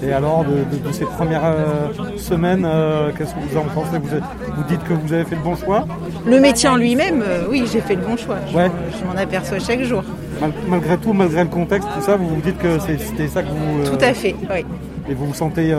Et 0.07 0.13
alors, 0.13 0.45
de, 0.45 0.77
de- 0.77 0.87
de 0.89 0.93
ces 0.93 1.05
premières 1.05 1.45
euh, 1.45 1.89
semaines, 2.19 2.65
euh, 2.67 3.11
qu'est-ce 3.17 3.35
que 3.35 3.41
vous 3.41 3.57
en 3.57 3.63
pensez? 3.63 3.99
Vous, 3.99 4.15
êtes- 4.15 4.23
vous 4.57 4.63
dites 4.69 4.83
que 4.85 4.93
vous 4.93 5.13
avez 5.13 5.25
fait 5.25 5.37
le 5.37 5.41
bon 5.43 5.57
choix? 5.57 5.87
Le 6.27 6.41
métier 6.41 6.69
en 6.69 6.77
lui-même, 6.77 7.23
euh, 7.27 7.45
oui, 7.51 7.65
j'ai 7.73 7.81
fait 7.81 7.95
le 7.95 8.03
bon 8.03 8.17
choix. 8.17 8.37
Je, 8.51 8.57
Ouais. 8.57 8.71
je 8.99 9.05
m'en 9.07 9.19
aperçois 9.21 9.59
chaque 9.61 9.83
jour. 9.83 10.03
Mal- 10.41 10.53
Malgré 10.69 10.97
tout, 10.99 11.13
malgré 11.13 11.43
le 11.45 11.49
contexte, 11.49 11.89
tout 11.95 12.03
ça, 12.03 12.17
vous 12.17 12.29
vous 12.29 12.41
dites 12.43 12.59
que 12.59 12.79
c'était 12.81 13.29
ça 13.29 13.43
que 13.43 13.49
vous. 13.49 13.85
Tout 13.97 14.05
à 14.05 14.13
fait, 14.13 14.35
oui. 14.51 14.65
Et 15.09 15.15
vous 15.15 15.27
vous 15.27 15.35
sentez 15.35 15.75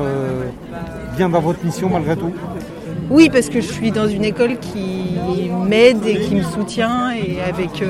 bien 1.17 1.29
dans 1.29 1.39
votre 1.41 1.63
mission 1.63 1.89
malgré 1.89 2.15
tout? 2.15 2.31
Oui, 3.11 3.29
parce 3.31 3.49
que 3.49 3.61
je 3.61 3.67
suis 3.71 3.91
dans 3.91 4.07
une 4.07 4.23
école 4.25 4.57
qui 4.57 5.17
m'aide 5.67 6.05
et 6.07 6.19
qui 6.21 6.35
me 6.35 6.41
soutient 6.43 7.11
et 7.11 7.37
avec 7.47 7.83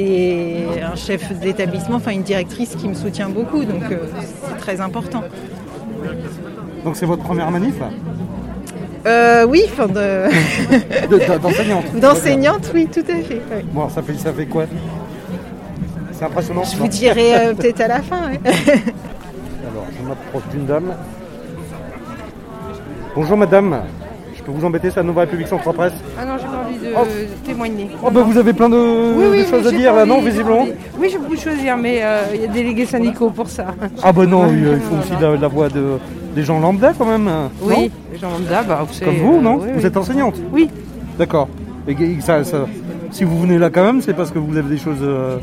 des, 0.00 0.66
un 0.92 0.94
chef 0.94 1.32
d'établissement, 1.40 1.96
enfin 1.96 2.10
une 2.12 2.22
directrice 2.22 2.74
qui 2.76 2.86
me 2.88 2.94
soutient 2.94 3.30
beaucoup, 3.30 3.64
donc 3.64 3.82
euh, 3.90 3.96
c'est 4.46 4.58
très 4.58 4.80
important. 4.80 5.22
Donc 6.84 6.96
c'est 6.96 7.06
votre 7.06 7.22
première 7.22 7.50
manif 7.50 7.80
là? 7.80 7.88
Euh, 9.06 9.46
oui, 9.46 9.62
enfin 9.72 9.86
de- 9.86 9.92
De- 11.10 11.16
de- 11.18 11.38
D'enseignante 11.38 11.84
d'enseignante, 12.00 12.70
oui, 12.74 12.88
tout 12.92 13.00
à 13.08 13.16
fait. 13.22 13.40
ouais. 13.50 13.64
Bon, 13.72 13.88
ça 13.88 14.02
fait, 14.02 14.14
ça 14.18 14.32
fait 14.32 14.46
quoi? 14.46 14.64
C'est 16.12 16.24
impressionnant 16.24 16.62
Je 16.64 16.76
vous 16.76 16.88
dirai 16.88 17.34
euh, 17.34 17.54
peut-être 17.54 17.80
à 17.80 17.88
la 17.88 18.02
fin. 18.02 18.20
ouais. 18.30 18.40
Alors, 19.70 19.86
je 19.98 20.06
m'approche 20.08 20.42
d'une 20.52 20.66
dame. 20.66 20.92
Bonjour 23.14 23.36
madame, 23.38 23.80
je 24.36 24.42
peux 24.42 24.50
vous 24.52 24.64
embêter, 24.64 24.90
c'est 24.90 24.96
la 24.96 25.02
Nouvelle 25.04 25.24
République 25.24 25.48
Centre 25.48 25.72
Presse? 25.72 25.94
Ah 26.20 26.24
non, 26.26 26.34
j'ai 26.38 26.44
pas 26.46 26.64
envie 26.66 26.78
de 26.78 26.85
Oh. 26.98 27.06
témoigner. 27.44 27.88
Oh 28.04 28.10
bah 28.10 28.22
vous 28.22 28.38
avez 28.38 28.52
plein 28.52 28.68
de, 28.68 28.76
Oui, 29.16 29.24
de 29.24 29.30
oui, 29.30 29.44
choses 29.50 29.66
à 29.66 29.70
j'ai 29.70 29.76
dire 29.78 29.94
là, 29.94 30.04
non, 30.06 30.16
j'ai 30.16 30.22
pas 30.24 30.30
visiblement 30.30 30.60
envie. 30.60 30.72
Oui, 30.98 31.10
je 31.12 31.18
peux 31.18 31.36
choisir, 31.36 31.76
mais 31.76 32.00
euh, 32.02 32.22
il 32.34 32.40
y 32.40 32.44
a 32.44 32.46
des 32.48 32.52
délégués 32.52 32.86
syndicaux 32.86 33.30
pour 33.30 33.48
ça. 33.48 33.66
Ah 34.02 34.12
bah 34.12 34.26
non, 34.26 34.46
il 34.50 34.80
faut 34.80 34.96
aussi 34.96 35.12
la, 35.20 35.36
la 35.36 35.48
voix 35.48 35.68
de, 35.68 35.98
des 36.34 36.42
gens 36.42 36.58
lambda 36.60 36.92
quand 36.96 37.06
même. 37.06 37.30
Oui, 37.62 37.90
les 38.12 38.18
gens 38.18 38.30
lambda, 38.30 38.62
bah, 38.62 38.84
vous 38.86 38.92
savez, 38.94 39.06
Comme 39.16 39.26
vous, 39.26 39.36
euh, 39.38 39.40
non 39.40 39.54
oui, 39.56 39.68
Vous 39.74 39.80
oui. 39.80 39.86
êtes 39.86 39.96
enseignante 39.96 40.36
Oui. 40.52 40.68
D'accord. 41.18 41.48
Et 41.88 41.94
que- 41.94 42.20
ça, 42.20 42.42
ça- 42.44 42.66
si 43.10 43.24
vous 43.24 43.38
venez 43.40 43.58
là 43.58 43.70
quand 43.70 43.84
même, 43.84 44.00
c'est 44.02 44.14
parce 44.14 44.30
que 44.30 44.38
vous 44.38 44.56
avez 44.56 44.68
des 44.68 44.78
choses 44.78 44.98
euh, 45.02 45.38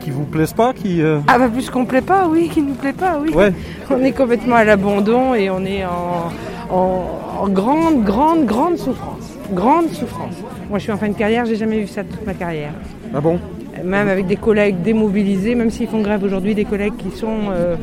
qui 0.00 0.10
vous 0.10 0.24
plaisent 0.24 0.52
pas, 0.52 0.72
qui... 0.72 1.00
euh, 1.02 1.18
Ah 1.28 1.38
bah 1.38 1.48
plus 1.48 1.70
qu'on 1.70 1.84
plaît 1.84 2.00
pas, 2.00 2.26
oui, 2.28 2.48
qui 2.52 2.60
nous 2.62 2.74
plaît 2.74 2.92
pas, 2.92 3.18
oui. 3.22 3.32
Ouais. 3.34 3.52
On 3.90 4.02
est 4.02 4.12
complètement 4.12 4.56
à 4.56 4.64
l'abandon 4.64 5.34
et 5.34 5.48
on 5.50 5.64
est 5.64 5.84
en, 5.84 6.74
en- 6.74 7.04
en 7.42 7.48
grande, 7.48 8.02
grande, 8.04 8.44
grande 8.46 8.76
souffrance. 8.76 9.16
Grande 9.52 9.88
souffrance. 9.90 10.34
Moi 10.70 10.78
je 10.78 10.84
suis 10.84 10.92
en 10.92 10.96
fin 10.96 11.08
de 11.08 11.14
carrière, 11.14 11.46
j'ai 11.46 11.56
jamais 11.56 11.80
vu 11.80 11.88
ça 11.88 12.04
de 12.04 12.08
toute 12.08 12.24
ma 12.24 12.32
carrière. 12.32 12.70
Ah 13.12 13.20
bon? 13.20 13.40
Même 13.84 14.06
avec 14.06 14.28
des 14.28 14.36
collègues 14.36 14.82
démobilisés, 14.82 15.56
même 15.56 15.68
s'ils 15.68 15.88
font 15.88 16.00
grève 16.00 16.22
aujourd'hui, 16.22 16.54
des 16.54 16.64
collègues 16.64 16.96
qui 16.96 17.10
sont 17.10 17.50
euh, 17.50 17.74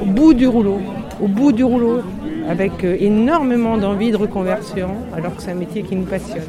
au 0.00 0.04
bout 0.04 0.32
du 0.32 0.46
rouleau, 0.46 0.78
au 1.20 1.26
bout 1.26 1.50
du 1.50 1.64
rouleau, 1.64 2.02
avec 2.48 2.84
euh, 2.84 2.96
énormément 3.00 3.76
d'envie 3.76 4.12
de 4.12 4.16
reconversion, 4.16 4.90
alors 5.16 5.34
que 5.34 5.42
c'est 5.42 5.50
un 5.50 5.56
métier 5.56 5.82
qui 5.82 5.96
nous 5.96 6.04
passionne. 6.04 6.44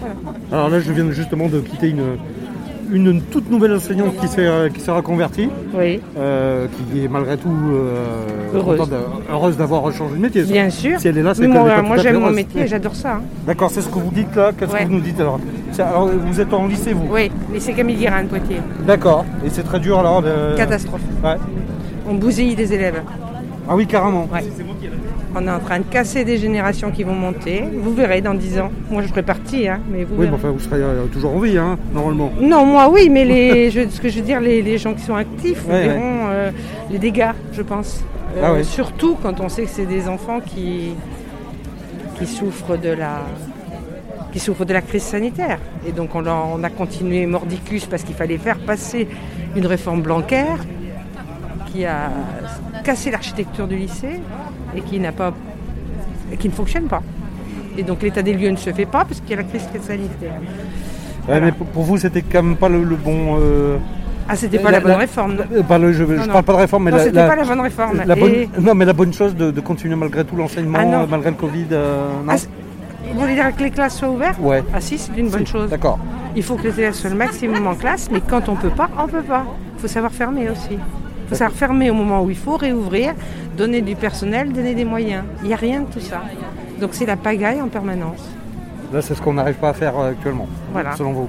Voilà. 0.00 0.14
Alors 0.52 0.68
là, 0.68 0.78
je 0.78 0.92
viens 0.92 1.10
justement 1.10 1.48
de 1.48 1.58
quitter 1.58 1.88
une, 1.88 2.18
une 2.92 3.20
toute 3.22 3.50
nouvelle 3.50 3.72
enseignante 3.74 4.16
qui 4.20 4.28
s'est 4.28 4.46
euh, 4.46 4.68
qui 4.68 4.88
reconvertie, 4.90 5.48
Oui, 5.74 6.00
euh, 6.18 6.66
qui 6.92 7.04
est 7.04 7.08
malgré 7.08 7.36
tout 7.36 7.48
euh, 7.50 8.54
Heureuse. 8.54 9.56
d'avoir 9.56 9.90
changé 9.92 10.16
de 10.16 10.20
métier. 10.20 10.42
bien 10.42 10.68
sûr. 10.70 11.00
Si 11.00 11.08
elle 11.08 11.18
est 11.18 11.22
là, 11.22 11.34
c'est 11.34 11.46
moi, 11.48 11.82
moi, 11.82 11.96
j'aime 11.96 12.18
mon 12.20 12.30
métier, 12.30 12.66
j'adore 12.66 12.94
ça. 12.94 13.14
hein. 13.14 13.22
D'accord, 13.46 13.70
c'est 13.70 13.80
ce 13.80 13.88
que 13.88 13.98
vous 13.98 14.10
dites 14.12 14.34
là. 14.36 14.52
Qu'est-ce 14.56 14.72
Ouais. 14.72 14.80
que 14.80 14.88
vous 14.88 14.94
nous 14.94 15.00
dites 15.00 15.18
alors 15.20 15.38
vous 16.08 16.40
êtes 16.40 16.52
en 16.52 16.66
lycée, 16.66 16.92
vous? 16.92 17.08
Oui, 17.10 17.30
lycée 17.52 17.72
Camille 17.72 17.96
Guérin 17.96 18.24
Poitiers. 18.26 18.60
D'accord. 18.86 19.24
Et 19.44 19.48
c'est 19.50 19.62
très 19.62 19.80
dur 19.80 19.98
alors 19.98 20.20
de... 20.22 20.54
Catastrophe. 20.56 21.00
Ouais. 21.24 21.36
On 22.08 22.14
bousille 22.14 22.54
des 22.54 22.72
élèves. 22.74 23.00
Ah 23.68 23.74
oui, 23.74 23.86
carrément. 23.86 24.28
Ouais. 24.32 24.42
On 25.34 25.46
est 25.46 25.50
en 25.50 25.60
train 25.60 25.78
de 25.78 25.84
casser 25.84 26.24
des 26.24 26.36
générations 26.36 26.90
qui 26.90 27.04
vont 27.04 27.14
monter. 27.14 27.64
Vous 27.74 27.94
verrez 27.94 28.20
dans 28.20 28.34
10 28.34 28.58
ans. 28.60 28.70
Moi, 28.90 29.02
je 29.02 29.08
ferai 29.08 29.22
partie, 29.22 29.66
hein, 29.66 29.80
mais 29.90 30.04
vous 30.04 30.14
Oui, 30.14 30.26
verrez. 30.26 30.30
mais 30.30 30.36
enfin, 30.36 30.50
vous 30.50 30.58
serez 30.60 30.82
euh, 30.82 31.06
toujours 31.06 31.34
en 31.34 31.38
vie, 31.38 31.56
hein, 31.56 31.78
normalement. 31.94 32.30
Non, 32.40 32.66
moi 32.66 32.90
oui, 32.90 33.08
mais 33.08 33.24
les, 33.24 33.70
je- 33.74 33.88
ce 33.88 34.00
que 34.00 34.08
je 34.10 34.16
veux 34.18 34.24
dire, 34.26 34.40
les, 34.40 34.60
les 34.60 34.76
gens 34.78 34.92
qui 34.92 35.02
sont 35.02 35.14
actifs 35.14 35.64
Ouais, 35.66 35.84
verront 35.88 36.26
euh, 36.28 36.50
les 36.90 36.98
dégâts, 36.98 37.30
je 37.52 37.62
pense. 37.62 38.04
Euh, 38.36 38.42
Ah 38.44 38.52
ouais. 38.52 38.62
Surtout 38.64 39.16
quand 39.22 39.40
on 39.40 39.48
sait 39.48 39.62
que 39.62 39.70
c'est 39.70 39.86
des 39.86 40.06
enfants 40.08 40.40
qui, 40.40 40.90
qui 42.18 42.26
souffrent 42.26 42.76
de 42.76 42.90
la 42.90 43.20
qui 44.32 44.38
souffrent 44.38 44.64
de 44.64 44.72
la 44.72 44.80
crise 44.80 45.02
sanitaire. 45.02 45.58
Et 45.86 45.92
donc 45.92 46.14
on, 46.14 46.24
on 46.26 46.64
a 46.64 46.70
continué 46.70 47.26
mordicus 47.26 47.84
parce 47.84 48.02
qu'il 48.02 48.14
fallait 48.14 48.38
faire 48.38 48.58
passer 48.58 49.06
une 49.54 49.66
réforme 49.66 50.00
bancaire 50.00 50.56
qui 51.70 51.84
a 51.84 52.10
cassé 52.82 53.10
l'architecture 53.10 53.66
du 53.68 53.76
lycée 53.76 54.20
et 54.76 54.80
qui 54.80 54.98
n'a 54.98 55.12
pas 55.12 55.32
et 56.32 56.36
qui 56.36 56.48
ne 56.48 56.54
fonctionne 56.54 56.88
pas. 56.88 57.02
Et 57.76 57.82
donc 57.82 58.02
l'état 58.02 58.22
des 58.22 58.34
lieux 58.34 58.50
ne 58.50 58.56
se 58.56 58.70
fait 58.72 58.86
pas 58.86 59.04
parce 59.04 59.20
qu'il 59.20 59.30
y 59.30 59.34
a 59.34 59.36
la 59.36 59.44
crise 59.44 59.62
sanitaire. 59.82 60.40
Ouais, 61.28 61.40
mais 61.40 61.52
pour 61.52 61.84
vous, 61.84 61.98
c'était 61.98 62.22
quand 62.22 62.42
même 62.42 62.56
pas 62.56 62.68
le, 62.68 62.80
bon. 62.96 63.38
Euh, 63.40 63.78
ah, 64.28 64.36
c'était 64.36 64.58
pas 64.58 64.70
la, 64.70 64.80
bonne 64.80 64.92
réforme. 64.92 65.36
Euh, 65.52 65.92
je 65.92 66.02
ne 66.02 66.26
parle 66.26 66.42
pas 66.44 66.52
de 66.52 66.58
réforme, 66.58 66.84
mais 66.84 66.90
non, 66.90 66.98
c'était 66.98 67.26
pas 67.26 67.36
la 67.36 67.44
bonne 67.44 67.60
réforme. 67.60 68.02
Non, 68.60 68.74
mais 68.74 68.84
la 68.84 68.92
bonne 68.92 69.12
chose 69.12 69.34
de, 69.34 69.60
continuer 69.60 69.94
malgré 69.94 70.24
tout 70.24 70.36
l'enseignement, 70.36 70.78
ah, 70.80 71.06
malgré 71.08 71.30
le 71.30 71.36
Covid. 71.36 71.66
Euh, 71.72 72.08
non. 72.24 72.32
Ah, 72.32 72.36
vous 73.14 73.20
voulez 73.20 73.34
dire 73.34 73.54
que 73.54 73.62
les 73.62 73.70
classes 73.70 73.98
soient 73.98 74.08
ouvertes 74.08 74.38
Ouais. 74.40 74.62
Ah 74.74 74.80
si, 74.80 74.96
c'est 74.96 75.16
une 75.16 75.28
bonne 75.28 75.46
chose. 75.46 75.70
D'accord. 75.70 75.98
Il 76.34 76.42
faut 76.42 76.56
que 76.56 76.62
les 76.62 76.78
élèves 76.78 76.94
soient 76.94 77.10
le 77.10 77.16
maximum 77.16 77.66
en 77.66 77.74
classe, 77.74 78.08
mais 78.10 78.20
quand 78.20 78.48
on 78.48 78.56
peut 78.56 78.70
pas, 78.70 78.88
on 78.98 79.06
peut 79.06 79.22
pas. 79.22 79.44
Il 79.76 79.80
faut 79.82 79.88
savoir 79.88 80.12
fermer 80.12 80.48
aussi. 80.48 80.78
Il 81.32 81.36
faut 81.36 81.38
savoir 81.38 81.58
fermer 81.58 81.88
au 81.88 81.94
moment 81.94 82.22
où 82.22 82.28
il 82.28 82.36
faut 82.36 82.58
réouvrir, 82.58 83.14
donner 83.56 83.80
du 83.80 83.96
personnel, 83.96 84.52
donner 84.52 84.74
des 84.74 84.84
moyens. 84.84 85.24
Il 85.40 85.48
n'y 85.48 85.54
a 85.54 85.56
rien 85.56 85.80
de 85.80 85.86
tout 85.86 86.00
ça. 86.00 86.20
Donc 86.78 86.90
c'est 86.92 87.06
la 87.06 87.16
pagaille 87.16 87.62
en 87.62 87.68
permanence. 87.68 88.28
Là, 88.92 89.00
c'est 89.00 89.14
ce 89.14 89.22
qu'on 89.22 89.32
n'arrive 89.32 89.54
pas 89.54 89.70
à 89.70 89.72
faire 89.72 89.98
euh, 89.98 90.10
actuellement, 90.10 90.46
voilà. 90.74 90.94
selon 90.94 91.12
vous. 91.12 91.28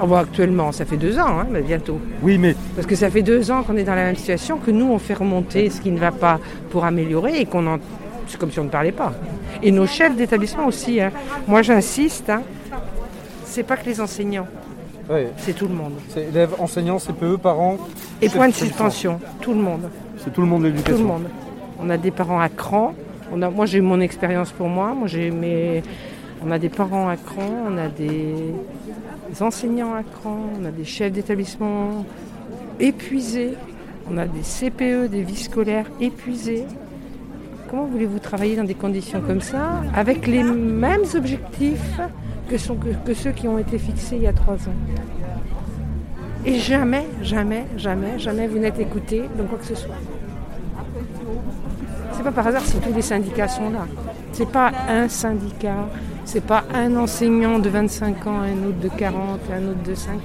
Ah 0.00 0.06
bon, 0.06 0.14
actuellement, 0.14 0.70
ça 0.70 0.84
fait 0.84 0.96
deux 0.96 1.18
ans, 1.18 1.40
hein, 1.40 1.46
mais 1.50 1.62
bientôt. 1.62 1.98
Oui, 2.22 2.38
mais. 2.38 2.54
Parce 2.76 2.86
que 2.86 2.94
ça 2.94 3.10
fait 3.10 3.22
deux 3.22 3.50
ans 3.50 3.64
qu'on 3.64 3.76
est 3.76 3.82
dans 3.82 3.96
la 3.96 4.04
même 4.04 4.14
situation, 4.14 4.58
que 4.58 4.70
nous, 4.70 4.86
on 4.86 5.00
fait 5.00 5.14
remonter 5.14 5.68
ce 5.68 5.80
qui 5.80 5.90
ne 5.90 5.98
va 5.98 6.12
pas 6.12 6.38
pour 6.70 6.84
améliorer 6.84 7.40
et 7.40 7.46
qu'on 7.46 7.66
en. 7.66 7.78
C'est 8.28 8.38
comme 8.38 8.52
si 8.52 8.60
on 8.60 8.64
ne 8.64 8.68
parlait 8.68 8.92
pas. 8.92 9.12
Et 9.64 9.72
nos 9.72 9.88
chefs 9.88 10.14
d'établissement 10.14 10.66
aussi. 10.66 11.00
Hein. 11.00 11.10
Moi, 11.48 11.62
j'insiste, 11.62 12.30
hein, 12.30 12.42
c'est 13.44 13.64
pas 13.64 13.76
que 13.76 13.86
les 13.86 14.00
enseignants. 14.00 14.46
C'est 15.38 15.54
tout 15.54 15.66
le 15.66 15.74
monde. 15.74 15.94
C'est 16.10 16.28
élèves, 16.28 16.54
enseignants, 16.60 16.98
CPE, 16.98 17.38
parents. 17.42 17.78
Et 18.22 18.28
point 18.28 18.48
de 18.48 18.54
suspension, 18.54 19.20
tout 19.40 19.54
le 19.54 19.60
monde. 19.60 19.88
C'est 20.18 20.32
tout 20.32 20.42
le 20.42 20.46
monde 20.46 20.64
l'éducation. 20.64 20.96
Tout 20.96 21.02
le 21.02 21.08
monde. 21.08 21.24
On 21.80 21.88
a 21.90 21.96
des 21.96 22.10
parents 22.10 22.40
à 22.40 22.48
cran. 22.48 22.94
On 23.32 23.40
a, 23.42 23.48
moi, 23.48 23.66
j'ai 23.66 23.78
eu 23.78 23.82
mon 23.82 24.00
expérience 24.00 24.50
pour 24.50 24.68
moi. 24.68 24.92
Moi, 24.94 25.08
j'ai 25.08 25.30
mes 25.30 25.82
on 26.42 26.50
a 26.50 26.58
des 26.58 26.68
parents 26.68 27.08
à 27.08 27.16
cran, 27.16 27.50
on 27.68 27.76
a 27.76 27.88
des, 27.88 28.54
enseignants 29.40 29.94
à 29.94 30.02
cran, 30.02 30.38
on 30.60 30.64
a 30.64 30.70
des 30.70 30.84
chefs 30.84 31.12
d'établissement 31.12 32.04
épuisés, 32.78 33.54
on 34.10 34.16
a 34.16 34.26
des 34.26 34.40
CPE, 34.40 35.08
des 35.10 35.22
vies 35.22 35.36
scolaires 35.36 35.86
épuisés. 36.00 36.64
Comment 37.68 37.84
voulez-vous 37.84 38.18
travailler 38.18 38.56
dans 38.56 38.64
des 38.64 38.74
conditions 38.74 39.20
comme 39.20 39.42
ça, 39.42 39.82
avec 39.94 40.26
les 40.26 40.42
mêmes 40.42 41.04
objectifs 41.14 42.00
que, 42.48 42.56
que 43.04 43.14
ceux 43.14 43.32
qui 43.32 43.46
ont 43.46 43.58
été 43.58 43.78
fixés 43.78 44.16
il 44.16 44.22
y 44.22 44.26
a 44.26 44.32
trois 44.32 44.54
ans? 44.54 45.19
Et 46.44 46.58
jamais, 46.58 47.06
jamais, 47.22 47.66
jamais, 47.76 48.18
jamais 48.18 48.46
vous 48.46 48.58
n'êtes 48.58 48.78
écouté 48.78 49.24
dans 49.36 49.44
quoi 49.44 49.58
que 49.58 49.66
ce 49.66 49.74
soit. 49.74 49.94
C'est 52.12 52.22
pas 52.22 52.32
par 52.32 52.46
hasard 52.46 52.64
si 52.64 52.78
tous 52.78 52.92
les 52.92 53.02
syndicats 53.02 53.48
sont 53.48 53.70
là. 53.70 53.86
C'est 54.32 54.50
pas 54.50 54.72
un 54.88 55.08
syndicat, 55.08 55.88
c'est 56.24 56.44
pas 56.44 56.64
un 56.72 56.96
enseignant 56.96 57.58
de 57.58 57.68
25 57.68 58.26
ans, 58.26 58.40
un 58.40 58.68
autre 58.68 58.78
de 58.80 58.88
40, 58.88 59.40
un 59.52 59.68
autre 59.68 59.82
de 59.82 59.94
50. 59.94 60.20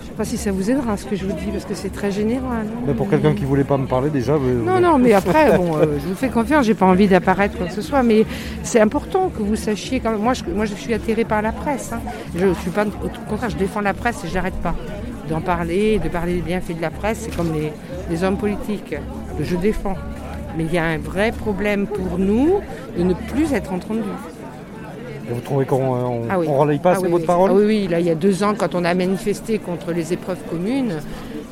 Je 0.00 0.06
sais 0.06 0.09
pas 0.20 0.26
si 0.26 0.36
ça 0.36 0.52
vous 0.52 0.70
aidera 0.70 0.98
ce 0.98 1.06
que 1.06 1.16
je 1.16 1.24
vous 1.24 1.32
dis 1.32 1.46
parce 1.50 1.64
que 1.64 1.72
c'est 1.72 1.88
très 1.88 2.10
général. 2.10 2.66
Hein. 2.66 2.82
Mais 2.86 2.92
pour 2.92 3.08
quelqu'un 3.08 3.32
qui 3.32 3.46
voulait 3.46 3.64
pas 3.64 3.78
me 3.78 3.86
parler 3.86 4.10
déjà. 4.10 4.34
Non, 4.38 4.78
non, 4.78 4.98
mais 4.98 5.14
après, 5.14 5.56
bon, 5.56 5.78
euh, 5.78 5.98
je 5.98 6.08
vous 6.08 6.14
fais 6.14 6.28
confiance, 6.28 6.66
j'ai 6.66 6.74
pas 6.74 6.84
envie 6.84 7.08
d'apparaître 7.08 7.56
quoi 7.56 7.66
que 7.66 7.72
ce 7.72 7.80
soit, 7.80 8.02
mais 8.02 8.26
c'est 8.62 8.80
important 8.80 9.30
que 9.30 9.42
vous 9.42 9.56
sachiez 9.56 9.98
quand 9.98 10.18
Moi, 10.18 10.34
je, 10.34 10.44
moi, 10.54 10.66
je 10.66 10.74
suis 10.74 10.92
atterrée 10.92 11.24
par 11.24 11.40
la 11.40 11.52
presse. 11.52 11.94
Hein. 11.94 12.00
Je 12.36 12.52
suis 12.52 12.70
pas, 12.70 12.84
au 12.84 13.30
contraire, 13.30 13.48
je 13.48 13.56
défends 13.56 13.80
la 13.80 13.94
presse 13.94 14.22
et 14.22 14.28
je 14.28 14.34
n'arrête 14.34 14.56
pas 14.56 14.74
d'en 15.30 15.40
parler, 15.40 15.98
de 15.98 16.10
parler 16.10 16.34
des 16.34 16.42
bienfaits 16.42 16.76
de 16.76 16.82
la 16.82 16.90
presse. 16.90 17.20
C'est 17.20 17.34
comme 17.34 17.54
les, 17.54 17.72
les 18.10 18.22
hommes 18.22 18.36
politiques 18.36 18.96
que 19.38 19.42
je 19.42 19.56
défends. 19.56 19.96
Mais 20.54 20.64
il 20.64 20.74
y 20.74 20.76
a 20.76 20.84
un 20.84 20.98
vrai 20.98 21.32
problème 21.32 21.86
pour 21.86 22.18
nous 22.18 22.60
de 22.94 23.04
ne 23.04 23.14
plus 23.14 23.54
être 23.54 23.72
entendus. 23.72 24.02
Vous 25.28 25.40
trouvez 25.40 25.64
qu'on 25.66 26.24
ne 26.24 26.30
ah 26.30 26.36
relaye 26.36 26.78
pas 26.78 26.94
ah 26.96 27.00
ces 27.00 27.08
mots 27.08 27.18
de 27.18 27.24
parole 27.24 27.50
ah 27.52 27.56
oui, 27.56 27.64
oui, 27.64 27.88
là 27.88 28.00
il 28.00 28.06
y 28.06 28.10
a 28.10 28.14
deux 28.14 28.42
ans 28.42 28.54
quand 28.56 28.74
on 28.74 28.84
a 28.84 28.94
manifesté 28.94 29.58
contre 29.58 29.92
les 29.92 30.12
épreuves 30.12 30.42
communes, 30.48 31.00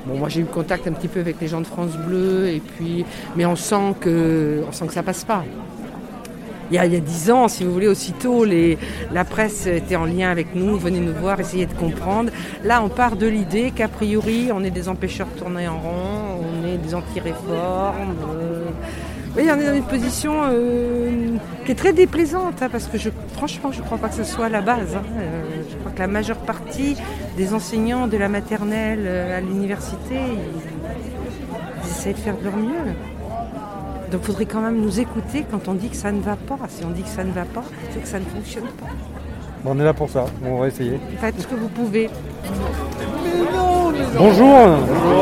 bon 0.07 0.19
moi 0.19 0.29
j'ai 0.29 0.41
eu 0.41 0.45
contact 0.45 0.87
un 0.87 0.93
petit 0.93 1.09
peu 1.09 1.21
avec 1.21 1.37
les 1.41 1.49
gens 1.49 1.61
de 1.61 1.67
France 1.67 1.97
Bleu 2.07 2.49
et 2.49 2.61
puis 2.61 3.05
mais 3.37 3.47
on 3.47 3.57
sent 3.57 3.95
que 4.01 4.63
on 4.69 4.73
sent 4.73 4.87
que 4.87 4.95
ça 4.95 5.03
passe 5.03 5.25
pas. 5.25 5.45
Il 6.71 6.75
y, 6.75 6.79
a, 6.79 6.87
dix 6.87 7.31
ans, 7.31 7.49
si 7.49 7.65
vous 7.65 7.73
voulez, 7.73 7.89
aussitôt, 7.89 8.45
les, 8.45 8.77
la 9.11 9.25
presse 9.25 9.67
était 9.67 9.97
en 9.97 10.05
lien 10.05 10.31
avec 10.31 10.55
nous, 10.55 10.77
venait 10.77 11.01
nous 11.01 11.15
voir, 11.15 11.41
essayer 11.41 11.65
de 11.65 11.73
comprendre. 11.73 12.31
Là, 12.63 12.83
on 12.83 12.91
part 12.91 13.17
de 13.17 13.27
l'idée 13.27 13.73
qu'a 13.75 13.89
priori, 13.89 14.51
on 14.53 14.63
est 14.63 14.71
des 14.71 14.87
empêcheurs 14.87 15.29
de 15.35 15.39
tourner 15.39 15.67
en 15.67 15.79
rond, 15.79 16.43
on 16.43 16.67
est 16.69 16.77
des 16.77 16.95
anti-réformes. 16.95 18.17
Euh, 18.35 18.67
oui, 19.39 19.49
on 19.53 19.61
est 19.61 19.67
dans 19.67 19.75
une 19.75 19.85
position 19.85 20.33
euh, 20.45 21.37
qui 21.65 21.71
est 21.71 21.77
très 21.77 21.93
déplaisante, 21.93 22.61
hein, 22.61 22.69
parce 22.71 22.89
que 22.89 22.99
je, 22.99 23.09
franchement, 23.35 23.71
je 23.71 23.81
ne 23.81 23.85
crois 23.85 23.99
pas 23.99 24.09
que 24.09 24.17
ce 24.17 24.25
soit 24.25 24.49
la 24.49 24.61
base. 24.61 24.97
Hein. 24.97 25.03
Euh, 25.17 25.63
je 25.71 25.77
crois 25.77 25.93
que 25.93 25.99
la 26.01 26.09
majeure 26.09 26.39
partie 26.39 26.97
des 27.37 27.55
enseignants 27.55 28.09
de 28.09 28.17
la 28.17 28.29
maternelle 28.29 29.05
euh, 29.05 29.39
à 29.39 29.41
l'université, 29.41 30.17
ils, 30.17 31.89
essaient 31.89 32.15
de 32.15 32.19
faire 32.19 32.37
de 32.37 32.45
leur 32.45 32.57
mieux. 32.57 32.95
Donc 34.11 34.23
il 34.23 34.27
faudrait 34.27 34.47
quand 34.47 34.61
même 34.61 34.81
nous 34.81 34.99
écouter 34.99 35.45
quand 35.49 35.69
on 35.69 35.75
dit 35.75 35.89
que 35.89 35.97
ça 35.97 36.11
ne 36.11 36.21
va 36.21 36.35
pas. 36.35 36.59
Si 36.69 36.85
on 36.85 36.91
dit 36.91 37.03
que 37.03 37.09
ça 37.09 37.23
ne 37.23 37.33
va 37.33 37.45
pas, 37.45 37.65
c'est 37.93 38.03
que 38.03 38.09
ça 38.09 38.19
ne 38.19 38.25
fonctionne 38.25 38.65
pas. 38.65 38.87
on 39.65 39.79
est 39.79 39.85
là 39.85 39.95
pour 39.95 40.11
ça, 40.11 40.25
on 40.45 40.59
va 40.59 40.67
essayer. 40.67 40.99
Faites 41.21 41.41
ce 41.41 41.47
que 41.47 41.55
vous 41.55 41.69
pouvez. 41.69 42.11
Bonjour. 44.17 44.57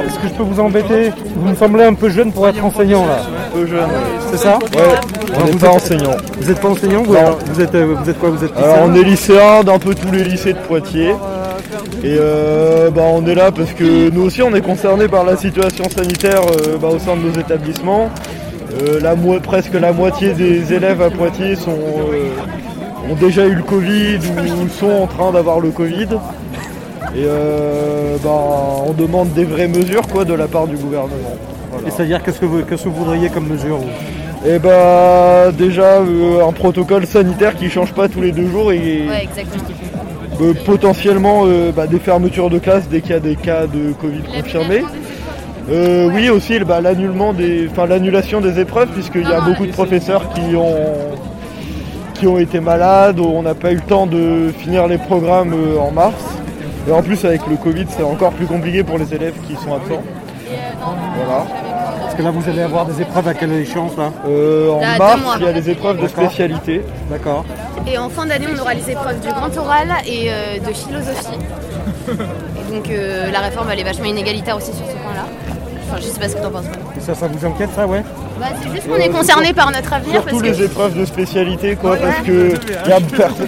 Est-ce 0.07 0.19
que 0.19 0.29
je 0.29 0.35
peux 0.35 0.43
vous 0.43 0.61
embêter 0.61 1.13
Vous 1.37 1.49
me 1.49 1.55
semblez 1.55 1.85
un 1.85 1.95
peu 1.95 2.09
jeune 2.09 2.33
pour 2.33 2.49
être 2.49 2.65
enseignant 2.65 3.07
là. 3.07 3.19
Un 3.21 3.57
peu 3.57 3.67
jeune. 3.67 3.89
C'est 4.31 4.39
ça 4.39 4.59
Ouais. 4.75 4.95
On 5.39 5.45
n'est 5.45 5.53
pas 5.57 5.71
enseignant. 5.71 6.17
Vous 6.41 6.49
n'êtes 6.49 6.61
pas 6.61 6.69
enseignant 6.69 7.03
vous, 7.03 7.61
êtes, 7.61 7.75
euh, 7.75 7.95
vous 7.99 8.11
êtes 8.11 8.19
quoi 8.19 8.31
Vous 8.31 8.45
êtes 8.45 8.57
Alors 8.57 8.79
on 8.85 8.95
est 8.95 9.03
lycéen 9.03 9.63
d'un 9.65 9.79
peu 9.79 9.95
tous 9.95 10.11
les 10.11 10.25
lycées 10.25 10.53
de 10.53 10.59
Poitiers. 10.59 11.15
Et 12.03 12.17
euh, 12.21 12.91
bah, 12.91 13.03
on 13.05 13.27
est 13.27 13.35
là 13.35 13.51
parce 13.51 13.73
que 13.73 14.11
nous 14.11 14.23
aussi 14.23 14.43
on 14.43 14.55
est 14.55 14.61
concernés 14.61 15.09
par 15.09 15.25
la 15.25 15.37
situation 15.37 15.85
sanitaire 15.89 16.41
euh, 16.43 16.77
bah, 16.81 16.89
au 16.89 16.99
sein 16.99 17.17
de 17.17 17.23
nos 17.23 17.41
établissements. 17.41 18.11
la 19.01 19.15
presque 19.43 19.75
la 19.75 19.93
moitié 19.93 20.33
des 20.33 20.73
élèves 20.73 21.03
à 21.03 21.11
Poitiers 21.11 21.57
sont, 21.57 21.79
ont 23.11 23.15
déjà 23.15 23.47
eu 23.47 23.55
le 23.55 23.63
Covid 23.63 24.19
ou 24.19 24.69
sont 24.69 24.91
en 24.91 25.07
train 25.07 25.33
d'avoir 25.33 25.61
le 25.61 25.71
Covid. 25.71 26.09
Et 27.17 27.25
euh, 27.25 28.17
ben, 28.23 28.31
on 28.87 28.93
demande 28.93 29.33
des 29.33 29.45
vraies 29.45 29.69
mesures 29.69 30.07
quoi, 30.07 30.27
de 30.27 30.35
la 30.35 30.49
part 30.49 30.67
du 30.67 30.77
gouvernement. 30.77 31.35
Et 31.87 31.91
c'est-à-dire 31.91 32.23
qu'est-ce 32.23 32.41
que 32.41 32.45
vous, 32.45 32.63
voudriez 32.93 33.31
comme 33.31 33.47
mesure 33.47 33.79
Et 34.45 34.57
eh 34.57 34.59
bah 34.59 35.51
déjà 35.51 36.01
euh, 36.01 36.47
un 36.47 36.53
protocole 36.53 37.07
sanitaire 37.07 37.57
qui 37.57 37.65
ne 37.65 37.71
change 37.71 37.95
pas 37.95 38.09
tous 38.09 38.21
les 38.21 38.33
deux 38.33 38.49
jours 38.49 38.71
et 38.71 39.07
euh, 40.43 40.53
potentiellement 40.67 41.45
bah, 41.75 41.87
des 41.87 41.99
fermetures 41.99 42.51
de 42.51 42.59
classe 42.59 42.87
dès 42.91 43.01
qu'il 43.01 43.13
y 43.13 43.15
a 43.15 43.21
des 43.21 43.37
cas 43.37 43.67
de 43.67 43.93
Covid 43.93 44.23
confirmés. 44.35 44.83
oui 45.71 46.29
aussi 46.29 46.59
bah, 46.59 46.83
l'annulement 46.83 47.33
des, 47.33 47.71
l'annulation 47.89 48.43
des 48.43 48.61
épreuves 48.61 48.89
puisqu'il 48.89 49.27
y 49.27 49.33
a 49.33 49.41
beaucoup 49.41 49.65
de 49.65 49.73
professeurs 49.73 50.29
qui 50.35 50.55
ont 50.55 50.75
qui 52.13 52.27
ont 52.27 52.39
été 52.39 52.61
malades, 52.61 53.21
on 53.21 53.43
n'a 53.43 53.55
pas 53.55 53.73
eu 53.73 53.77
le 53.77 53.81
temps 53.83 54.07
de 54.07 54.51
finir 54.59 54.87
les 54.87 54.97
programmes 54.99 55.55
en 55.79 55.91
mars. 55.91 56.37
Et 56.89 56.93
en 56.93 57.03
plus 57.03 57.25
avec 57.25 57.47
le 57.49 57.57
Covid 57.57 57.87
c'est 57.89 58.03
encore 58.03 58.33
plus 58.33 58.47
compliqué 58.47 58.85
pour 58.85 58.99
les 58.99 59.13
élèves 59.13 59.35
qui 59.47 59.55
sont 59.55 59.75
absents. 59.75 60.03
Voilà. 60.49 61.47
Parce 62.03 62.15
que 62.15 62.23
là 62.23 62.31
vous 62.31 62.49
allez 62.49 62.63
avoir 62.63 62.87
des 62.87 63.03
épreuves 63.03 63.27
à 63.27 63.35
quelle 63.35 63.53
échéance 63.53 63.97
là 63.97 64.13
euh, 64.29 64.71
En 64.71 64.81
mars 64.99 65.21
il 65.41 65.45
y 65.45 65.49
a 65.49 65.53
les 65.53 65.69
épreuves 65.69 66.01
de 66.01 66.07
spécialité. 66.07 66.83
D'accord. 67.11 67.45
Et 67.87 67.99
en 67.99 68.09
fin 68.09 68.27
d'année 68.27 68.47
on 68.55 68.61
aura 68.61 68.75
les 68.75 68.89
épreuves 68.91 69.21
du 69.21 69.29
grand 69.29 69.57
oral 69.57 69.89
et 70.07 70.29
euh, 70.31 70.59
de 70.59 70.73
philosophie. 70.73 71.39
et 72.09 72.73
donc 72.73 72.89
euh, 72.89 73.31
la 73.33 73.41
réforme 73.41 73.69
elle 73.73 73.81
est 73.81 73.85
vachement 73.85 74.05
inégalitaire 74.05 74.57
aussi 74.57 74.73
sur 74.73 74.87
ce 74.87 74.93
point 74.93 75.15
là. 75.15 75.27
Enfin 75.89 75.99
je 76.01 76.07
sais 76.07 76.21
pas 76.21 76.29
ce 76.29 76.37
que 76.37 76.43
t'en 76.43 76.51
penses. 76.51 76.67
Et 76.97 77.01
ça 77.01 77.15
ça 77.15 77.27
vous 77.27 77.45
inquiète 77.45 77.71
ça 77.75 77.87
ouais 77.87 78.03
bah, 78.39 78.47
c'est 78.63 78.71
juste 78.71 78.89
qu'on 78.89 78.97
est 78.97 79.09
concerné 79.09 79.53
par 79.53 79.71
notre 79.73 79.93
avenir. 79.93 80.23
Surtout 80.23 80.41
les 80.41 80.63
épreuves 80.63 80.97
de 80.97 81.05
spécialité 81.05 81.75
quoi 81.75 81.97
parce 81.97 82.21
que 82.21 82.55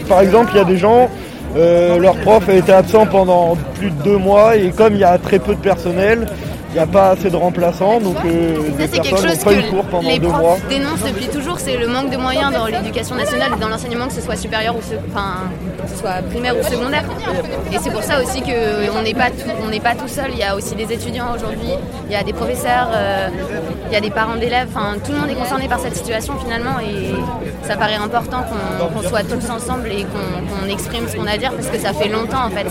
par 0.08 0.20
exemple 0.22 0.50
il 0.54 0.56
y 0.56 0.60
a 0.60 0.64
des 0.64 0.78
gens 0.78 1.02
euh, 1.02 1.27
leur 1.56 2.16
prof 2.16 2.48
a 2.48 2.54
été 2.54 2.72
absent 2.72 3.06
pendant 3.06 3.56
plus 3.74 3.90
de 3.90 4.02
deux 4.02 4.18
mois 4.18 4.56
et 4.56 4.70
comme 4.70 4.94
il 4.94 5.00
y 5.00 5.04
a 5.04 5.18
très 5.18 5.38
peu 5.38 5.54
de 5.54 5.60
personnel, 5.60 6.26
il 6.70 6.74
n'y 6.74 6.80
a 6.80 6.86
pas 6.86 7.10
assez 7.10 7.30
de 7.30 7.36
remplaçants, 7.36 8.00
donc 8.00 8.16
euh, 8.24 8.70
des 8.76 8.88
personnes 8.88 9.26
n'ont 9.26 9.36
pas 9.36 9.54
eu 9.54 9.62
cours 9.70 9.84
pendant 9.84 10.16
deux 10.16 10.28
mois. 10.28 10.56
dénoncent 10.68 11.04
depuis 11.04 11.28
toujours, 11.28 11.58
c'est 11.58 11.76
le 11.76 11.88
manque 11.88 12.10
de 12.10 12.16
moyens 12.16 12.52
dans 12.52 12.66
l'éducation 12.66 13.14
nationale 13.16 13.52
et 13.56 13.60
dans 13.60 13.68
l'enseignement, 13.68 14.06
que 14.06 14.12
ce 14.12 14.20
soit 14.20 14.36
supérieur 14.36 14.76
ou 14.76 14.80
enfin, 15.10 15.50
que 15.82 15.90
ce 15.90 15.96
soit 15.96 16.22
primaire 16.30 16.54
ou 16.58 16.62
secondaire. 16.62 17.04
Et 17.72 17.78
c'est 17.80 17.90
pour 17.90 18.02
ça 18.02 18.22
aussi 18.22 18.42
qu'on 18.42 19.02
n'est 19.02 19.14
pas, 19.14 19.30
tout, 19.30 19.80
pas 19.82 19.94
tout 19.94 20.08
seul, 20.08 20.30
il 20.32 20.38
y 20.38 20.42
a 20.42 20.54
aussi 20.54 20.74
des 20.74 20.92
étudiants 20.92 21.34
aujourd'hui, 21.34 21.72
il 22.06 22.12
y 22.12 22.16
a 22.16 22.22
des 22.22 22.34
professeurs, 22.34 22.88
euh, 22.94 23.28
il 23.86 23.92
y 23.92 23.96
a 23.96 24.00
des 24.00 24.10
parents 24.10 24.36
d'élèves, 24.36 24.68
enfin, 24.74 24.96
tout 25.02 25.12
le 25.12 25.18
monde 25.18 25.30
est 25.30 25.34
concerné 25.34 25.68
par 25.68 25.80
cette 25.80 25.96
situation 25.96 26.34
finalement 26.38 26.78
et 26.80 27.14
ça 27.66 27.76
paraît 27.76 27.94
important 27.94 28.44
qu'on 28.92 29.02
soit 29.02 29.22
tous 29.22 29.48
ensemble 29.50 29.88
et 29.88 30.04
qu'on 30.04 30.68
exprime 30.68 31.08
ce 31.08 31.16
qu'on 31.16 31.26
a 31.26 31.32
à 31.32 31.38
dire 31.38 31.52
parce 31.52 31.68
que 31.68 31.78
ça 31.78 31.92
fait 31.92 32.08
longtemps 32.08 32.44
en 32.46 32.50
fait. 32.50 32.66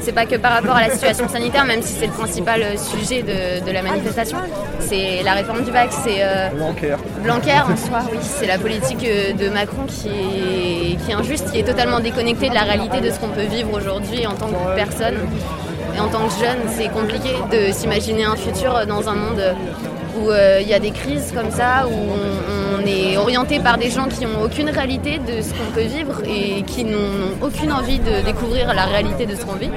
C'est 0.00 0.12
pas 0.12 0.26
que 0.26 0.36
par 0.36 0.52
rapport 0.52 0.76
à 0.76 0.82
la 0.86 0.90
situation 0.90 1.28
sanitaire, 1.28 1.64
même 1.64 1.82
si 1.82 1.94
c'est 1.94 2.06
le 2.06 2.12
principal 2.12 2.64
sujet 2.78 3.22
de, 3.22 3.70
la 3.70 3.82
manifestation. 3.82 4.38
C'est 4.80 5.22
la 5.22 5.32
réforme 5.32 5.62
du 5.62 5.70
bac, 5.70 5.90
c'est 5.92 6.24
Blanquer. 6.54 6.96
Blanquer 7.22 7.60
en 7.60 7.76
soi, 7.76 8.00
oui. 8.10 8.18
C'est 8.20 8.46
la 8.46 8.58
politique 8.58 9.00
de 9.02 9.48
Macron 9.48 9.84
qui 9.86 10.08
est, 10.08 10.96
qui 10.96 11.10
est 11.10 11.14
injuste, 11.14 11.50
qui 11.52 11.60
est 11.60 11.64
totalement 11.64 12.00
déconnectée 12.00 12.48
de 12.48 12.54
la 12.54 12.62
réalité 12.62 13.00
de 13.00 13.10
ce 13.10 13.18
qu'on 13.18 13.28
peut 13.28 13.44
vivre 13.44 13.72
aujourd'hui 13.72 14.26
en 14.26 14.34
tant 14.34 14.48
que 14.48 14.74
personne. 14.74 15.16
Et 15.96 16.00
en 16.00 16.08
tant 16.08 16.26
que 16.26 16.32
jeune, 16.38 16.58
c'est 16.76 16.88
compliqué 16.88 17.30
de 17.50 17.72
s'imaginer 17.72 18.24
un 18.24 18.36
futur 18.36 18.86
dans 18.86 19.08
un 19.08 19.14
monde 19.14 19.42
où 20.18 20.30
euh, 20.30 20.58
il 20.60 20.68
y 20.68 20.74
a 20.74 20.78
des 20.78 20.90
crises 20.90 21.32
comme 21.34 21.50
ça, 21.50 21.86
où 21.86 21.92
on, 21.92 22.86
est 22.86 23.16
orienté 23.18 23.60
par 23.60 23.76
des 23.76 23.90
gens 23.90 24.08
qui 24.08 24.24
n'ont 24.24 24.42
aucune 24.42 24.70
réalité 24.70 25.18
de 25.18 25.42
ce 25.42 25.50
qu'on 25.50 25.70
peut 25.74 25.82
vivre 25.82 26.22
et 26.24 26.62
qui 26.62 26.84
n'ont 26.84 27.36
aucune 27.42 27.72
envie 27.72 27.98
de 27.98 28.24
découvrir 28.24 28.72
la 28.72 28.86
réalité 28.86 29.26
de 29.26 29.34
ce 29.36 29.44
qu'on 29.44 29.56
vit. 29.56 29.70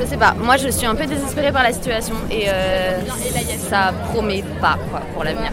Je 0.00 0.06
sais 0.06 0.16
pas, 0.16 0.34
moi 0.38 0.56
je 0.56 0.68
suis 0.68 0.86
un 0.86 0.94
peu 0.94 1.06
désespérée 1.06 1.52
par 1.52 1.64
la 1.64 1.72
situation 1.72 2.14
et 2.30 2.44
euh, 2.48 3.00
ça 3.68 3.92
promet 4.12 4.44
pas 4.60 4.78
pour 5.14 5.24
l'avenir. 5.24 5.50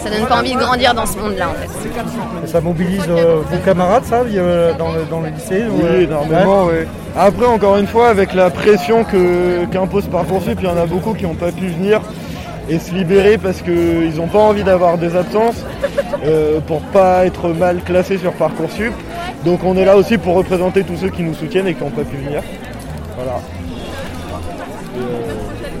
Ça 0.00 0.10
donne 0.10 0.26
pas 0.26 0.38
envie 0.40 0.54
de 0.54 0.58
grandir 0.58 0.94
dans 0.94 1.06
ce 1.06 1.18
monde-là 1.18 1.48
en 1.50 1.54
fait. 1.54 2.46
ça 2.46 2.60
mobilise 2.60 3.04
euh, 3.08 3.40
vos 3.50 3.58
camarades 3.58 4.04
ça 4.04 4.22
dans 4.78 4.92
le, 4.92 5.04
dans 5.10 5.20
le 5.20 5.28
lycée 5.30 5.64
Oui, 5.70 6.04
énormément, 6.04 6.64
oui. 6.66 6.86
Après, 7.16 7.46
encore 7.46 7.78
une 7.78 7.86
fois, 7.86 8.08
avec 8.08 8.34
la 8.34 8.50
pression 8.50 9.04
qu'impose 9.72 10.06
Parcoursup, 10.06 10.58
il 10.60 10.66
y 10.66 10.70
en 10.70 10.76
a 10.76 10.86
beaucoup 10.86 11.14
qui 11.14 11.24
n'ont 11.24 11.34
pas 11.34 11.50
pu 11.50 11.66
venir 11.68 12.00
et 12.68 12.78
se 12.78 12.92
libérer 12.92 13.38
parce 13.38 13.62
qu'ils 13.62 14.16
n'ont 14.16 14.26
pas 14.26 14.40
envie 14.40 14.64
d'avoir 14.64 14.98
des 14.98 15.16
absences 15.16 15.64
euh, 16.24 16.60
pour 16.60 16.80
pas 16.80 17.24
être 17.24 17.48
mal 17.50 17.80
classés 17.82 18.18
sur 18.18 18.32
Parcoursup. 18.32 18.92
Donc 19.44 19.64
on 19.64 19.76
est 19.76 19.84
là 19.84 19.96
aussi 19.96 20.18
pour 20.18 20.34
représenter 20.34 20.82
tous 20.82 20.96
ceux 20.96 21.10
qui 21.10 21.22
nous 21.22 21.34
soutiennent 21.34 21.68
et 21.68 21.74
qui 21.74 21.82
n'ont 21.82 21.90
pas 21.90 22.02
pu 22.02 22.16
venir. 22.16 22.42
Voilà. 23.16 23.40
Euh, 24.96 25.32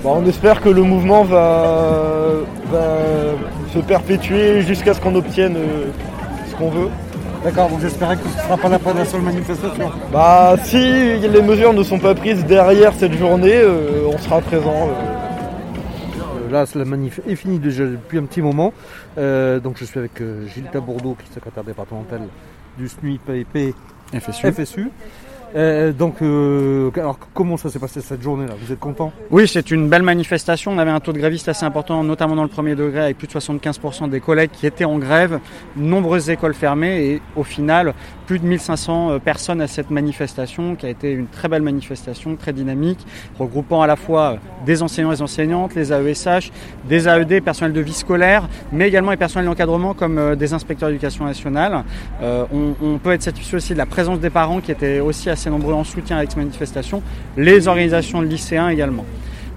bah, 0.02 0.10
on 0.14 0.26
espère 0.26 0.60
que 0.60 0.68
le 0.68 0.82
mouvement 0.82 1.24
va, 1.24 2.42
se 3.72 3.78
perpétuer 3.80 4.62
jusqu'à 4.62 4.94
ce 4.94 5.00
qu'on 5.00 5.14
obtienne 5.14 5.56
euh, 5.56 5.86
ce 6.50 6.56
qu'on 6.56 6.70
veut. 6.70 6.88
D'accord, 7.44 7.68
vous 7.68 7.84
espérez 7.86 8.16
que 8.16 8.22
ce 8.22 8.36
ne 8.36 8.42
sera 8.42 8.78
pas 8.78 8.94
la, 8.94 9.04
seule 9.04 9.20
manifestation 9.20 9.90
Bah 10.12 10.56
si 10.64 10.78
les 10.78 11.42
mesures 11.42 11.72
ne 11.72 11.84
sont 11.84 11.98
pas 11.98 12.14
prises 12.14 12.44
derrière 12.44 12.92
cette 12.94 13.12
journée, 13.12 13.60
on 14.12 14.18
sera 14.18 14.40
présent 14.40 14.88
là, 16.50 16.64
la 16.74 16.84
manif 16.84 17.20
est 17.26 17.36
finie 17.36 17.58
déjà 17.58 17.84
depuis 17.84 18.18
un 18.18 18.24
petit 18.24 18.42
moment. 18.42 18.72
Euh, 19.18 19.60
donc 19.60 19.76
je 19.78 19.84
suis 19.84 19.98
avec 19.98 20.20
euh, 20.20 20.46
Gilles 20.48 20.68
Tabourdeau, 20.72 21.16
qui 21.18 21.30
est 21.30 21.34
secrétaire 21.34 21.64
départemental 21.64 22.22
du 22.78 22.88
SNUIP 22.88 23.46
FSU. 24.12 24.52
FSU. 24.52 24.90
Euh, 25.54 25.92
donc, 25.92 26.20
euh, 26.22 26.90
comment 27.32 27.56
ça 27.56 27.70
s'est 27.70 27.78
passé 27.78 28.00
cette 28.00 28.22
journée-là? 28.22 28.54
Vous 28.60 28.72
êtes 28.72 28.80
content? 28.80 29.12
Oui, 29.30 29.46
c'est 29.46 29.70
une 29.70 29.88
belle 29.88 30.02
manifestation. 30.02 30.72
On 30.72 30.78
avait 30.78 30.90
un 30.90 31.00
taux 31.00 31.12
de 31.12 31.18
grévistes 31.18 31.48
assez 31.48 31.64
important, 31.64 32.02
notamment 32.02 32.36
dans 32.36 32.42
le 32.42 32.48
premier 32.48 32.74
degré, 32.74 33.00
avec 33.00 33.18
plus 33.18 33.26
de 33.26 33.32
75% 33.32 34.10
des 34.10 34.20
collègues 34.20 34.50
qui 34.52 34.66
étaient 34.66 34.84
en 34.84 34.98
grève, 34.98 35.38
nombreuses 35.76 36.30
écoles 36.30 36.54
fermées 36.54 37.06
et 37.06 37.22
au 37.36 37.44
final, 37.44 37.94
plus 38.26 38.38
de 38.38 38.46
1500 38.46 39.10
euh, 39.10 39.18
personnes 39.18 39.60
à 39.60 39.66
cette 39.66 39.90
manifestation, 39.90 40.76
qui 40.76 40.86
a 40.86 40.88
été 40.88 41.12
une 41.12 41.28
très 41.28 41.48
belle 41.48 41.62
manifestation, 41.62 42.36
très 42.36 42.52
dynamique, 42.52 42.98
regroupant 43.38 43.82
à 43.82 43.86
la 43.86 43.96
fois 43.96 44.38
des 44.64 44.82
enseignants 44.82 45.12
et 45.12 45.22
enseignantes, 45.22 45.74
les 45.74 45.92
AESH, 45.92 46.50
des 46.88 47.08
AED, 47.08 47.42
personnels 47.42 47.72
de 47.72 47.80
vie 47.80 47.92
scolaire, 47.92 48.48
mais 48.72 48.88
également 48.88 49.12
les 49.12 49.16
personnels 49.16 49.46
d'encadrement 49.46 49.94
comme 49.94 50.36
des 50.36 50.52
inspecteurs 50.52 50.88
d'éducation 50.88 51.24
nationale. 51.24 51.84
on, 52.22 52.74
on, 52.82 52.98
peut 52.98 53.12
être 53.12 53.22
satisfait 53.22 53.56
aussi 53.56 53.72
de 53.72 53.78
la 53.78 53.86
présence 53.86 54.18
des 54.18 54.30
parents 54.30 54.60
qui 54.60 54.72
étaient 54.72 55.00
aussi 55.00 55.30
assez 55.30 55.50
nombreux 55.50 55.74
en 55.74 55.84
soutien 55.84 56.16
avec 56.16 56.30
cette 56.30 56.38
manifestation, 56.38 57.02
les 57.36 57.68
organisations 57.68 58.20
de 58.22 58.26
lycéens 58.26 58.68
également. 58.68 59.04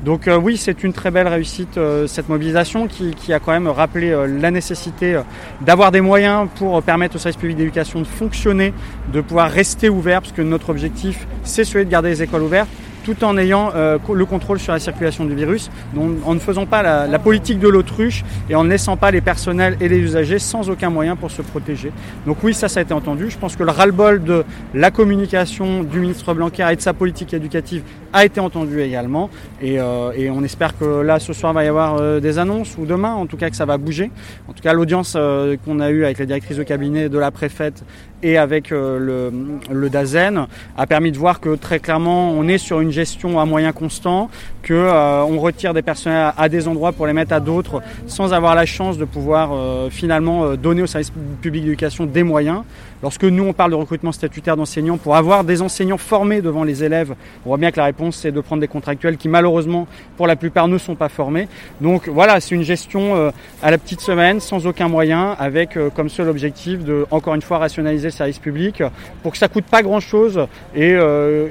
Donc 0.04 0.30
euh, 0.30 0.38
oui, 0.38 0.56
c'est 0.56 0.84
une 0.84 0.94
très 0.94 1.12
belle 1.12 1.28
réussite 1.28 1.78
euh, 1.78 2.08
cette 2.08 2.30
mobilisation 2.30 2.88
qui, 2.88 3.34
a 3.34 3.40
quand 3.40 3.52
même 3.52 3.68
rappelé 3.68 4.12
euh, 4.12 4.28
la 4.28 4.50
nécessité 4.50 5.20
d'avoir 5.60 5.92
des 5.92 6.00
moyens 6.00 6.48
pour 6.56 6.82
permettre 6.82 7.18
au 7.18 7.20
service 7.20 7.38
public 7.40 7.58
d'éducation 7.58 8.00
de 8.00 8.08
fonctionner, 8.08 8.74
de 9.12 9.20
pouvoir 9.20 9.52
rester 9.52 9.90
ouvert, 9.90 10.22
parce 10.22 10.32
que 10.32 10.42
notre 10.42 10.70
objectif 10.70 11.28
c'est 11.44 11.66
celui 11.66 11.86
de 11.86 11.92
garder 11.92 12.10
les 12.10 12.24
écoles 12.24 12.44
ouvertes 12.44 12.70
tout 13.04 13.24
en 13.24 13.38
ayant 13.38 13.72
euh, 13.76 13.98
le 14.14 14.26
contrôle 14.26 14.60
sur 14.60 14.74
la 14.74 14.80
circulation 14.80 15.26
du 15.26 15.36
virus, 15.36 15.70
en 15.98 16.34
ne 16.34 16.40
faisant 16.40 16.66
pas 16.66 17.08
la, 17.08 17.20
politique 17.20 17.60
de 17.60 17.68
l'autruche 17.68 18.24
et 18.50 18.56
en 18.56 18.64
ne 18.64 18.70
laissant 18.70 18.96
pas 18.96 19.12
les 19.12 19.22
personnels 19.22 19.76
et 19.82 19.90
les 19.90 19.98
usagers 19.98 20.40
sans 20.40 20.70
aucun 20.70 20.90
moyen 20.90 21.16
pour 21.16 21.32
se 21.32 21.42
protéger. 21.42 21.92
Donc 22.26 22.38
oui, 22.44 22.54
ça, 22.54 22.70
ça 22.70 22.80
a 22.80 22.84
été 22.84 22.94
entendu. 22.94 23.30
Je 23.30 23.38
pense 23.38 23.56
que 23.56 23.64
le 23.64 23.72
ras-le-bol 23.72 24.24
de 24.24 24.46
la 24.74 24.90
communication 24.90 25.84
du 25.84 26.00
ministre 26.00 26.34
Blanquer 26.34 26.68
et 26.72 26.76
de 26.76 26.82
sa 26.82 26.94
politique 26.94 27.34
éducative 27.34 27.84
a 28.14 28.26
été 28.26 28.40
entendu 28.40 28.82
également. 28.82 29.30
Et, 29.62 29.80
euh, 29.80 30.12
on 30.32 30.44
espère 30.44 30.78
que 30.78 31.02
là, 31.02 31.20
ce 31.20 31.34
soir, 31.34 31.54
va 31.54 31.64
y 31.66 31.68
avoir 31.68 31.98
euh, 31.98 32.20
des 32.20 32.38
annonces, 32.38 32.78
ou 32.78 32.86
demain, 32.86 33.14
en 33.14 33.26
tout 33.26 33.38
cas, 33.38 33.50
que 33.50 33.56
ça 33.56 33.66
va 33.66 33.78
bouger. 33.78 34.12
En 34.48 34.54
tout 34.54 34.62
cas, 34.62 34.74
l'audience 34.74 35.18
qu'on 35.66 35.80
a 35.80 35.90
eue 35.90 36.06
avec 36.06 36.20
la 36.20 36.26
directrice 36.26 36.58
de 36.58 36.64
cabinet 36.64 37.10
de 37.10 37.20
la 37.20 37.32
préfète 37.32 37.84
et 38.22 38.38
avec 38.38 38.70
le, 38.70 39.32
le 39.72 39.90
DAZEN 39.90 40.48
a 40.78 40.88
permis 40.88 41.12
de 41.12 41.18
voir 41.18 41.40
que 41.40 41.56
très 41.56 41.80
clairement, 41.80 42.32
on 42.32 42.48
est 42.48 42.58
sur 42.58 42.82
une 42.82 42.92
gestion 43.00 43.40
à 43.40 43.46
moyens 43.46 43.74
constants, 43.74 44.30
qu'on 44.66 44.74
euh, 44.74 45.24
retire 45.40 45.74
des 45.74 45.82
personnels 45.82 46.34
à, 46.36 46.50
des 46.50 46.68
endroits 46.68 46.92
pour 46.92 47.08
les 47.08 47.14
mettre 47.14 47.34
à 47.34 47.40
d'autres 47.40 47.82
sans 48.08 48.34
avoir 48.34 48.56
la 48.56 48.66
chance 48.66 48.98
de 48.98 49.06
pouvoir 49.06 49.52
euh, 49.52 49.90
finalement 49.90 50.44
euh, 50.44 50.58
donner 50.58 50.82
au 50.82 50.88
service 50.88 51.12
public 51.42 51.64
d'éducation 51.64 52.06
des 52.06 52.24
moyens. 52.24 52.62
Lorsque 53.02 53.24
nous, 53.24 53.44
on 53.46 53.54
parle 53.54 53.72
de 53.72 53.76
recrutement 53.76 54.12
statutaire 54.12 54.58
d'enseignants 54.58 54.98
pour 54.98 55.16
avoir 55.16 55.46
des 55.46 55.62
enseignants 55.62 55.98
formés 55.98 56.42
devant 56.42 56.66
les 56.66 56.84
élèves, 56.84 57.16
on 57.46 57.50
voit 57.50 57.58
bien 57.58 57.72
que 57.72 57.78
la 57.78 57.86
réponse, 57.86 58.18
c'est 58.18 58.32
de 58.32 58.42
prendre 58.42 58.60
des 58.60 58.68
contractuels 58.68 59.16
qui, 59.16 59.30
malheureusement, 59.30 59.88
pour 60.18 60.28
la 60.28 60.36
plupart, 60.36 60.68
ne 60.68 60.78
sont 60.78 60.96
pas 60.96 61.08
formés. 61.08 61.48
Donc 61.80 62.10
voilà, 62.10 62.42
c'est 62.42 62.56
une 62.56 62.64
gestion 62.64 63.32
à 63.64 63.72
la 63.72 63.78
petite 63.78 64.02
semaine, 64.02 64.42
sans 64.42 64.68
aucun 64.68 64.90
moyen, 64.90 65.36
avec 65.40 65.78
comme 65.96 66.10
seul 66.10 66.28
objectif 66.28 66.84
de, 66.84 67.06
encore 67.10 67.36
une 67.36 67.42
fois, 67.42 67.60
rationaliser 67.60 68.08
le 68.08 68.12
service 68.12 68.40
public 68.40 68.84
pour 69.24 69.32
que 69.32 69.38
ça 69.38 69.48
coûte 69.48 69.66
pas 69.66 69.82
grand-chose 69.82 70.48
et, 70.76 70.98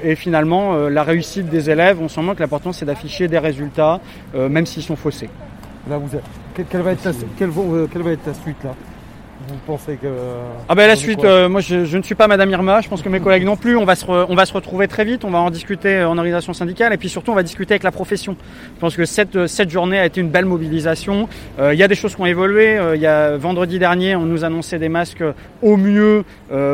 et, 0.03 0.15
finalement, 0.15 0.87
la 0.87 1.03
réussite 1.03 1.49
des 1.49 1.69
élèves, 1.69 1.99
on 1.99 2.09
sent 2.09 2.21
moins 2.21 2.35
que 2.35 2.41
l'important, 2.41 2.73
c'est 2.73 2.85
d'afficher 2.85 3.27
des 3.27 3.39
résultats, 3.39 3.99
même 4.35 4.65
s'ils 4.65 4.83
sont 4.83 4.95
faussés. 4.95 5.29
Là, 5.89 5.97
vous 5.97 6.09
quelle, 6.69 6.81
va 6.81 6.91
être 6.91 7.09
quelle 7.37 7.49
va 7.49 8.11
être 8.11 8.23
ta 8.23 8.33
suite 8.33 8.63
là? 8.63 8.75
Vous 9.47 9.55
pensez 9.65 9.95
que... 9.95 10.07
Ah 10.67 10.75
ben 10.75 10.87
la 10.87 10.95
suite, 10.95 11.23
euh, 11.23 11.47
moi 11.47 11.61
je, 11.61 11.95
ne 11.95 12.03
suis 12.03 12.15
pas 12.15 12.27
Madame 12.27 12.49
Irma, 12.49 12.81
je 12.81 12.89
pense 12.89 13.01
que 13.01 13.09
mes 13.09 13.19
collègues 13.19 13.45
non 13.45 13.55
plus, 13.55 13.77
on 13.77 13.85
va, 13.85 13.95
se 13.95 14.05
on 14.05 14.35
va 14.35 14.45
se 14.45 14.53
retrouver 14.53 14.87
très 14.87 15.05
vite, 15.05 15.23
on 15.23 15.29
va 15.29 15.39
en 15.39 15.49
discuter 15.49 15.97
euh, 15.97 16.09
en 16.09 16.17
organisation 16.17 16.53
syndicale 16.53 16.93
et 16.93 16.97
puis 16.97 17.09
surtout 17.09 17.31
on 17.31 17.35
va 17.35 17.43
discuter 17.43 17.73
avec 17.73 17.83
la 17.83 17.91
profession. 17.91 18.35
Je 18.75 18.79
pense 18.79 18.95
que 18.95 19.05
cette, 19.05 19.35
euh, 19.35 19.47
cette 19.47 19.69
journée 19.69 19.97
a 19.97 20.05
été 20.05 20.19
une 20.19 20.29
belle 20.29 20.45
mobilisation, 20.45 21.29
il 21.59 21.77
y 21.77 21.83
a 21.83 21.87
des 21.87 21.95
choses 21.95 22.15
qui 22.15 22.21
ont 22.21 22.25
évolué, 22.25 22.79
il 22.95 23.01
y 23.01 23.05
a 23.05 23.37
vendredi 23.37 23.79
dernier 23.79 24.15
on 24.15 24.25
nous 24.25 24.43
annonçait 24.43 24.79
des 24.79 24.89
masques 24.89 25.23
au 25.61 25.77
mieux 25.77 26.23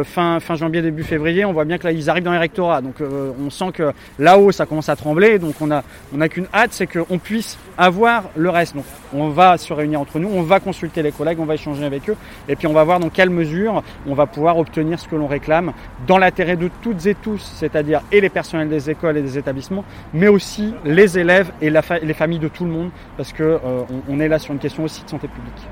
fin, 0.04 0.40
fin 0.40 0.56
janvier, 0.56 0.82
début 0.82 1.04
février, 1.04 1.46
on 1.46 1.54
voit 1.54 1.66
bien 1.66 1.78
que 1.78 1.86
là 1.86 1.92
ils 1.92 2.10
arrivent 2.10 2.24
dans 2.24 2.32
les 2.32 2.38
rectorats, 2.38 2.82
donc 2.82 2.96
on 3.02 3.50
sent 3.50 3.72
que 3.74 3.92
là-haut 4.20 4.52
ça 4.52 4.66
commence 4.66 4.90
à 4.90 4.96
trembler, 4.96 5.40
donc 5.40 5.56
on 5.62 5.72
a, 5.72 5.84
on 6.16 6.22
a 6.22 6.30
qu'une 6.30 6.48
hâte, 6.54 6.72
c'est 6.72 6.88
qu'on 6.88 7.18
puisse 7.18 7.58
avoir 7.78 8.30
le 8.36 8.50
reste. 8.50 8.76
Donc 8.76 8.86
on 9.14 9.30
va 9.30 9.58
se 9.58 9.74
réunir 9.74 10.00
entre 10.02 10.20
nous, 10.20 10.30
on 10.30 10.44
va 10.44 10.60
consulter 10.60 11.02
les 11.02 11.12
collègues, 11.12 11.40
on 11.40 11.46
va 11.46 11.56
échanger 11.56 11.86
avec 11.86 12.10
eux. 12.10 12.16
Et 12.48 12.55
puis 12.56 12.68
on 12.68 12.74
va 12.74 12.84
voir 12.84 13.00
dans 13.00 13.10
quelle 13.10 13.30
mesure 13.30 13.84
on 14.08 14.14
va 14.14 14.26
pouvoir 14.26 14.58
obtenir 14.58 15.00
ce 15.00 15.08
que 15.08 15.16
l'on 15.16 15.28
réclame 15.28 15.74
dans 16.08 16.18
l'intérêt 16.18 16.56
de 16.56 16.70
toutes 16.82 17.06
et 17.06 17.16
tous, 17.16 17.42
c'est-à-dire 17.56 18.02
et 18.12 18.22
les 18.22 18.30
personnels 18.30 18.70
des 18.70 18.90
écoles 18.90 19.18
et 19.18 19.22
des 19.22 19.38
établissements, 19.38 19.86
mais 20.14 20.28
aussi 20.28 20.74
les 20.84 21.18
élèves 21.18 21.52
et 21.62 21.70
les 21.70 22.14
familles 22.14 22.40
de 22.40 22.48
tout 22.48 22.66
le 22.66 22.72
monde, 22.72 22.90
parce 23.18 23.34
qu'on 23.34 23.44
euh, 23.44 24.20
est 24.20 24.28
là 24.28 24.40
sur 24.40 24.54
une 24.54 24.60
question 24.60 24.84
aussi 24.84 25.04
de 25.04 25.10
santé 25.10 25.28
publique. 25.28 25.68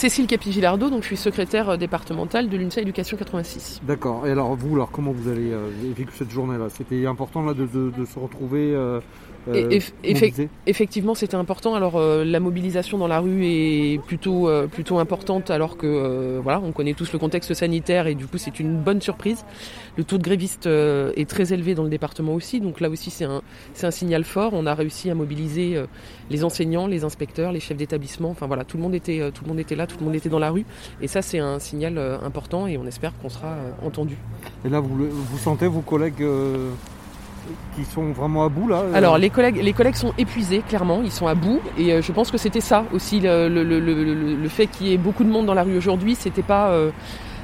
Cécile 0.00 0.26
Capigilardo, 0.26 0.88
donc 0.88 1.02
je 1.02 1.08
suis 1.08 1.16
secrétaire 1.18 1.68
euh, 1.68 1.76
départementale 1.76 2.48
de 2.48 2.56
l'UNSA 2.56 2.80
Éducation 2.80 3.18
86. 3.18 3.82
D'accord. 3.82 4.26
Et 4.26 4.30
alors 4.30 4.54
vous, 4.56 4.74
alors 4.74 4.90
comment 4.90 5.10
vous 5.10 5.28
avez 5.28 5.52
euh, 5.52 5.68
vécu 5.94 6.10
cette 6.14 6.30
journée-là? 6.30 6.68
C'était 6.70 7.04
important 7.04 7.42
là 7.42 7.52
de, 7.52 7.66
se 7.66 8.18
retrouver 8.18 8.72
euh, 8.74 9.00
effectivement, 10.66 11.14
c'était 11.14 11.36
important. 11.36 11.74
Alors, 11.74 11.96
euh, 11.96 12.24
la 12.24 12.40
mobilisation 12.40 12.98
dans 12.98 13.08
la 13.08 13.20
rue 13.20 13.44
est 13.44 14.00
plutôt, 14.04 14.48
euh, 14.48 14.66
plutôt 14.66 14.98
importante, 14.98 15.50
alors 15.50 15.76
que 15.76 16.38
voilà, 16.42 16.60
on 16.60 16.72
connaît 16.72 16.94
tous 16.94 17.12
le 17.12 17.18
contexte 17.18 17.54
sanitaire 17.54 18.06
et 18.06 18.14
du 18.14 18.26
coup, 18.26 18.38
c'est 18.38 18.60
une 18.60 18.76
bonne 18.76 19.00
surprise. 19.00 19.44
Le 19.96 20.04
taux 20.04 20.18
de 20.18 20.22
grévistes 20.22 20.66
est 20.66 21.28
très 21.28 21.52
élevé 21.52 21.74
dans 21.74 21.84
le 21.84 21.90
département 21.90 22.34
aussi, 22.34 22.60
donc 22.60 22.80
là 22.80 22.88
aussi, 22.88 23.10
c'est 23.10 23.24
un, 23.24 23.42
c'est 23.74 23.86
un 23.86 23.90
signal 23.90 24.24
fort. 24.24 24.52
On 24.54 24.66
a 24.66 24.74
réussi 24.74 25.10
à 25.10 25.14
mobiliser 25.14 25.82
les 26.30 26.44
enseignants, 26.44 26.86
les 26.86 27.04
inspecteurs, 27.04 27.52
les 27.52 27.60
chefs 27.60 27.76
d'établissement. 27.76 28.30
Enfin 28.30 28.46
voilà, 28.46 28.64
tout 28.64 28.76
le 28.76 28.82
monde 28.82 28.94
était, 28.94 29.30
tout 29.32 29.44
le 29.44 29.48
monde 29.48 29.60
était 29.60 29.76
là, 29.76 29.86
tout 29.86 29.96
le 29.98 30.06
monde 30.06 30.14
était 30.14 30.28
dans 30.28 30.38
la 30.38 30.50
rue, 30.50 30.64
et 31.02 31.08
ça, 31.08 31.22
c'est 31.22 31.38
un 31.38 31.58
signal 31.58 31.98
important 32.22 32.66
et 32.66 32.78
on 32.78 32.86
espère 32.86 33.12
qu'on 33.20 33.28
sera 33.28 33.56
entendu. 33.84 34.16
Et 34.64 34.68
là, 34.68 34.80
vous, 34.80 35.08
vous 35.08 35.38
sentez 35.38 35.66
vos 35.66 35.80
collègues 35.80 36.24
qui 37.76 37.84
sont 37.84 38.12
vraiment 38.12 38.44
à 38.44 38.48
bout 38.48 38.68
là 38.68 38.82
euh. 38.82 38.94
Alors 38.94 39.18
les 39.18 39.30
collègues, 39.30 39.60
les 39.62 39.72
collègues 39.72 39.94
sont 39.94 40.12
épuisés 40.18 40.62
clairement, 40.66 41.00
ils 41.02 41.12
sont 41.12 41.26
à 41.26 41.34
bout 41.34 41.60
et 41.78 41.92
euh, 41.92 42.02
je 42.02 42.12
pense 42.12 42.30
que 42.30 42.38
c'était 42.38 42.60
ça 42.60 42.84
aussi 42.92 43.20
le, 43.22 44.48
fait 44.48 44.66
qu'il 44.66 44.88
y 44.88 44.92
ait 44.92 44.98
beaucoup 44.98 45.24
de 45.24 45.30
monde 45.30 45.46
dans 45.46 45.54
la 45.54 45.62
rue 45.62 45.76
aujourd'hui, 45.76 46.14
c'était 46.14 46.42
pas 46.42 46.70
euh, 46.70 46.90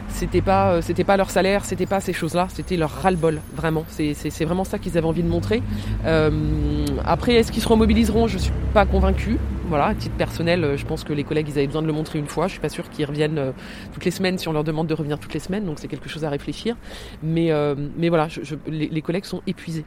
c'était 0.08 0.40
pas, 0.40 0.72
euh, 0.72 0.82
c'était 0.82 1.04
pas 1.04 1.16
leur 1.16 1.30
salaire, 1.30 1.64
c'était 1.64 1.86
pas 1.86 2.00
ces 2.00 2.12
choses-là, 2.12 2.48
c'était 2.52 2.76
leur 2.76 2.90
ras-le-bol, 2.90 3.40
vraiment. 3.54 3.84
C'est, 3.88 4.44
vraiment 4.44 4.64
ça 4.64 4.78
qu'ils 4.78 4.96
avaient 4.96 5.06
envie 5.06 5.22
de 5.22 5.28
montrer. 5.28 5.62
Euh, 6.04 6.86
après, 7.04 7.34
est-ce 7.34 7.52
qu'ils 7.52 7.62
se 7.62 7.68
remobiliseront? 7.68 8.26
Je 8.26 8.38
suis 8.38 8.52
pas 8.72 8.86
convaincue. 8.86 9.38
Voilà, 9.68 9.86
à 9.86 9.94
titre 9.94 10.14
personnel, 10.14 10.62
euh, 10.62 10.76
je 10.76 10.86
pense 10.86 11.02
que 11.02 11.12
les 11.12 11.24
collègues, 11.24 11.48
ils 11.48 11.58
avaient 11.58 11.66
besoin 11.66 11.82
de 11.82 11.86
le 11.86 11.92
montrer 11.92 12.18
une 12.18 12.28
fois. 12.28 12.46
Je 12.46 12.52
suis 12.52 12.60
pas 12.60 12.68
sûre 12.68 12.88
qu'ils 12.88 13.04
reviennent 13.04 13.52
toutes 13.92 14.04
les 14.04 14.10
semaines 14.10 14.38
si 14.38 14.48
on 14.48 14.52
leur 14.52 14.64
demande 14.64 14.86
de 14.86 14.94
revenir 14.94 15.18
toutes 15.18 15.34
les 15.34 15.40
semaines, 15.40 15.64
donc 15.64 15.78
c'est 15.78 15.88
quelque 15.88 16.08
chose 16.08 16.24
à 16.24 16.30
réfléchir. 16.30 16.76
Mais, 17.22 17.50
mais 17.96 18.08
voilà, 18.08 18.28
les 18.68 19.02
collègues 19.02 19.24
sont 19.24 19.42
épuisés, 19.46 19.84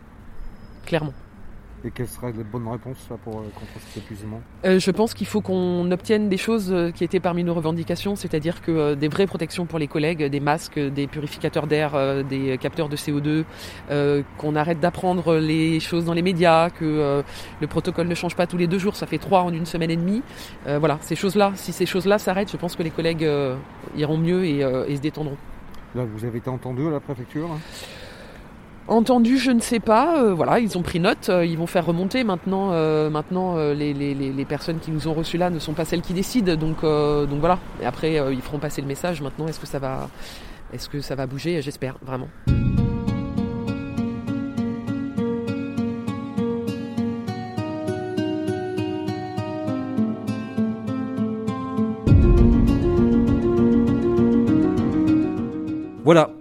clairement. 0.85 1.13
Et 1.85 1.91
quelles 1.91 2.07
seraient 2.07 2.33
les 2.33 2.43
bonnes 2.43 2.67
réponses 2.67 2.97
pour 3.23 3.35
euh, 3.35 3.43
contre 3.55 3.85
cet 3.87 4.03
épuisement 4.03 4.41
euh, 4.65 4.79
Je 4.79 4.91
pense 4.91 5.13
qu'il 5.13 5.27
faut 5.27 5.39
qu'on 5.39 5.89
obtienne 5.91 6.27
des 6.27 6.37
choses 6.37 6.71
euh, 6.73 6.91
qui 6.91 7.05
étaient 7.05 7.21
parmi 7.21 7.45
nos 7.45 7.53
revendications, 7.53 8.17
c'est-à-dire 8.17 8.61
que 8.61 8.95
des 8.95 9.07
vraies 9.07 9.27
protections 9.27 9.65
pour 9.65 9.79
les 9.79 9.87
collègues, 9.87 10.25
des 10.25 10.39
masques, 10.41 10.77
des 10.77 11.07
purificateurs 11.07 11.67
d'air, 11.67 12.23
des 12.25 12.57
capteurs 12.57 12.89
de 12.89 12.95
CO2, 12.95 13.43
qu'on 14.37 14.55
arrête 14.55 14.79
d'apprendre 14.79 15.35
les 15.35 15.79
choses 15.79 16.05
dans 16.05 16.13
les 16.13 16.21
médias, 16.21 16.69
que 16.69 17.23
le 17.61 17.67
protocole 17.67 18.07
ne 18.07 18.15
change 18.15 18.35
pas 18.35 18.47
tous 18.47 18.57
les 18.57 18.67
deux 18.67 18.79
jours, 18.79 18.95
ça 18.95 19.05
fait 19.05 19.17
trois 19.17 19.41
en 19.41 19.53
une 19.53 19.65
semaine 19.65 19.91
et 19.91 19.97
demie. 19.97 20.21
voilà, 20.65 20.97
ces 21.01 21.15
choses-là, 21.15 21.53
si 21.55 21.71
ces 21.71 21.85
choses-là 21.85 22.19
s'arrêtent, 22.19 22.51
je 22.51 22.57
pense 22.57 22.75
que 22.75 22.83
les 22.83 22.91
collègues 22.91 23.27
iront 23.95 24.17
mieux 24.17 24.45
et, 24.45 24.59
et, 24.59 24.95
se 24.95 25.01
détendront. 25.01 25.37
Là, 25.95 26.03
vous 26.05 26.25
avez 26.25 26.37
été 26.37 26.49
entendu 26.49 26.87
à 26.87 26.91
la 26.91 26.99
préfecture 26.99 27.49
hein? 27.51 27.59
Entendu, 28.89 29.37
je 29.37 29.51
ne 29.51 29.59
sais 29.59 29.79
pas. 29.79 30.23
Euh, 30.23 30.33
voilà, 30.33 30.59
ils 30.59 30.75
ont 30.75 30.81
pris 30.81 30.99
note. 30.99 31.29
Euh, 31.29 31.45
ils 31.45 31.59
vont 31.59 31.67
faire 31.67 31.85
remonter. 31.85 32.23
Maintenant, 32.23 32.71
euh, 32.71 33.11
maintenant, 33.11 33.55
les, 33.73 33.93
les, 33.93 34.45
personnes 34.45 34.79
qui 34.79 34.89
nous 34.89 35.07
ont 35.07 35.13
reçus 35.13 35.37
là 35.37 35.51
ne 35.51 35.59
sont 35.59 35.73
pas 35.73 35.85
celles 35.85 36.01
qui 36.01 36.13
décident. 36.13 36.55
Donc, 36.55 36.81
donc 36.81 37.39
voilà. 37.39 37.59
Et 37.81 37.85
après, 37.85 38.15
ils 38.31 38.41
feront 38.41 38.57
passer 38.57 38.81
le 38.81 38.87
message. 38.87 39.21
Maintenant, 39.21 39.47
est-ce 39.47 39.59
que 39.59 39.67
ça 39.67 39.77
va, 39.77 40.09
est-ce 40.73 40.89
que 40.89 41.01
ça 41.01 41.13
va 41.13 41.27
bouger? 41.27 41.61
J'espère 41.61 41.97
vraiment. 42.01 42.27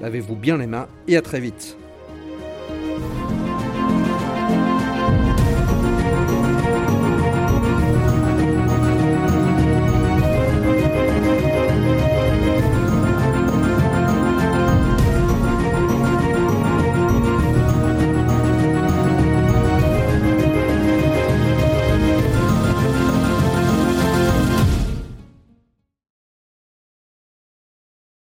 Lavez-vous 0.00 0.36
bien 0.36 0.56
les 0.56 0.66
mains 0.66 0.88
et 1.08 1.16
à 1.16 1.22
très 1.22 1.40
vite. 1.40 1.76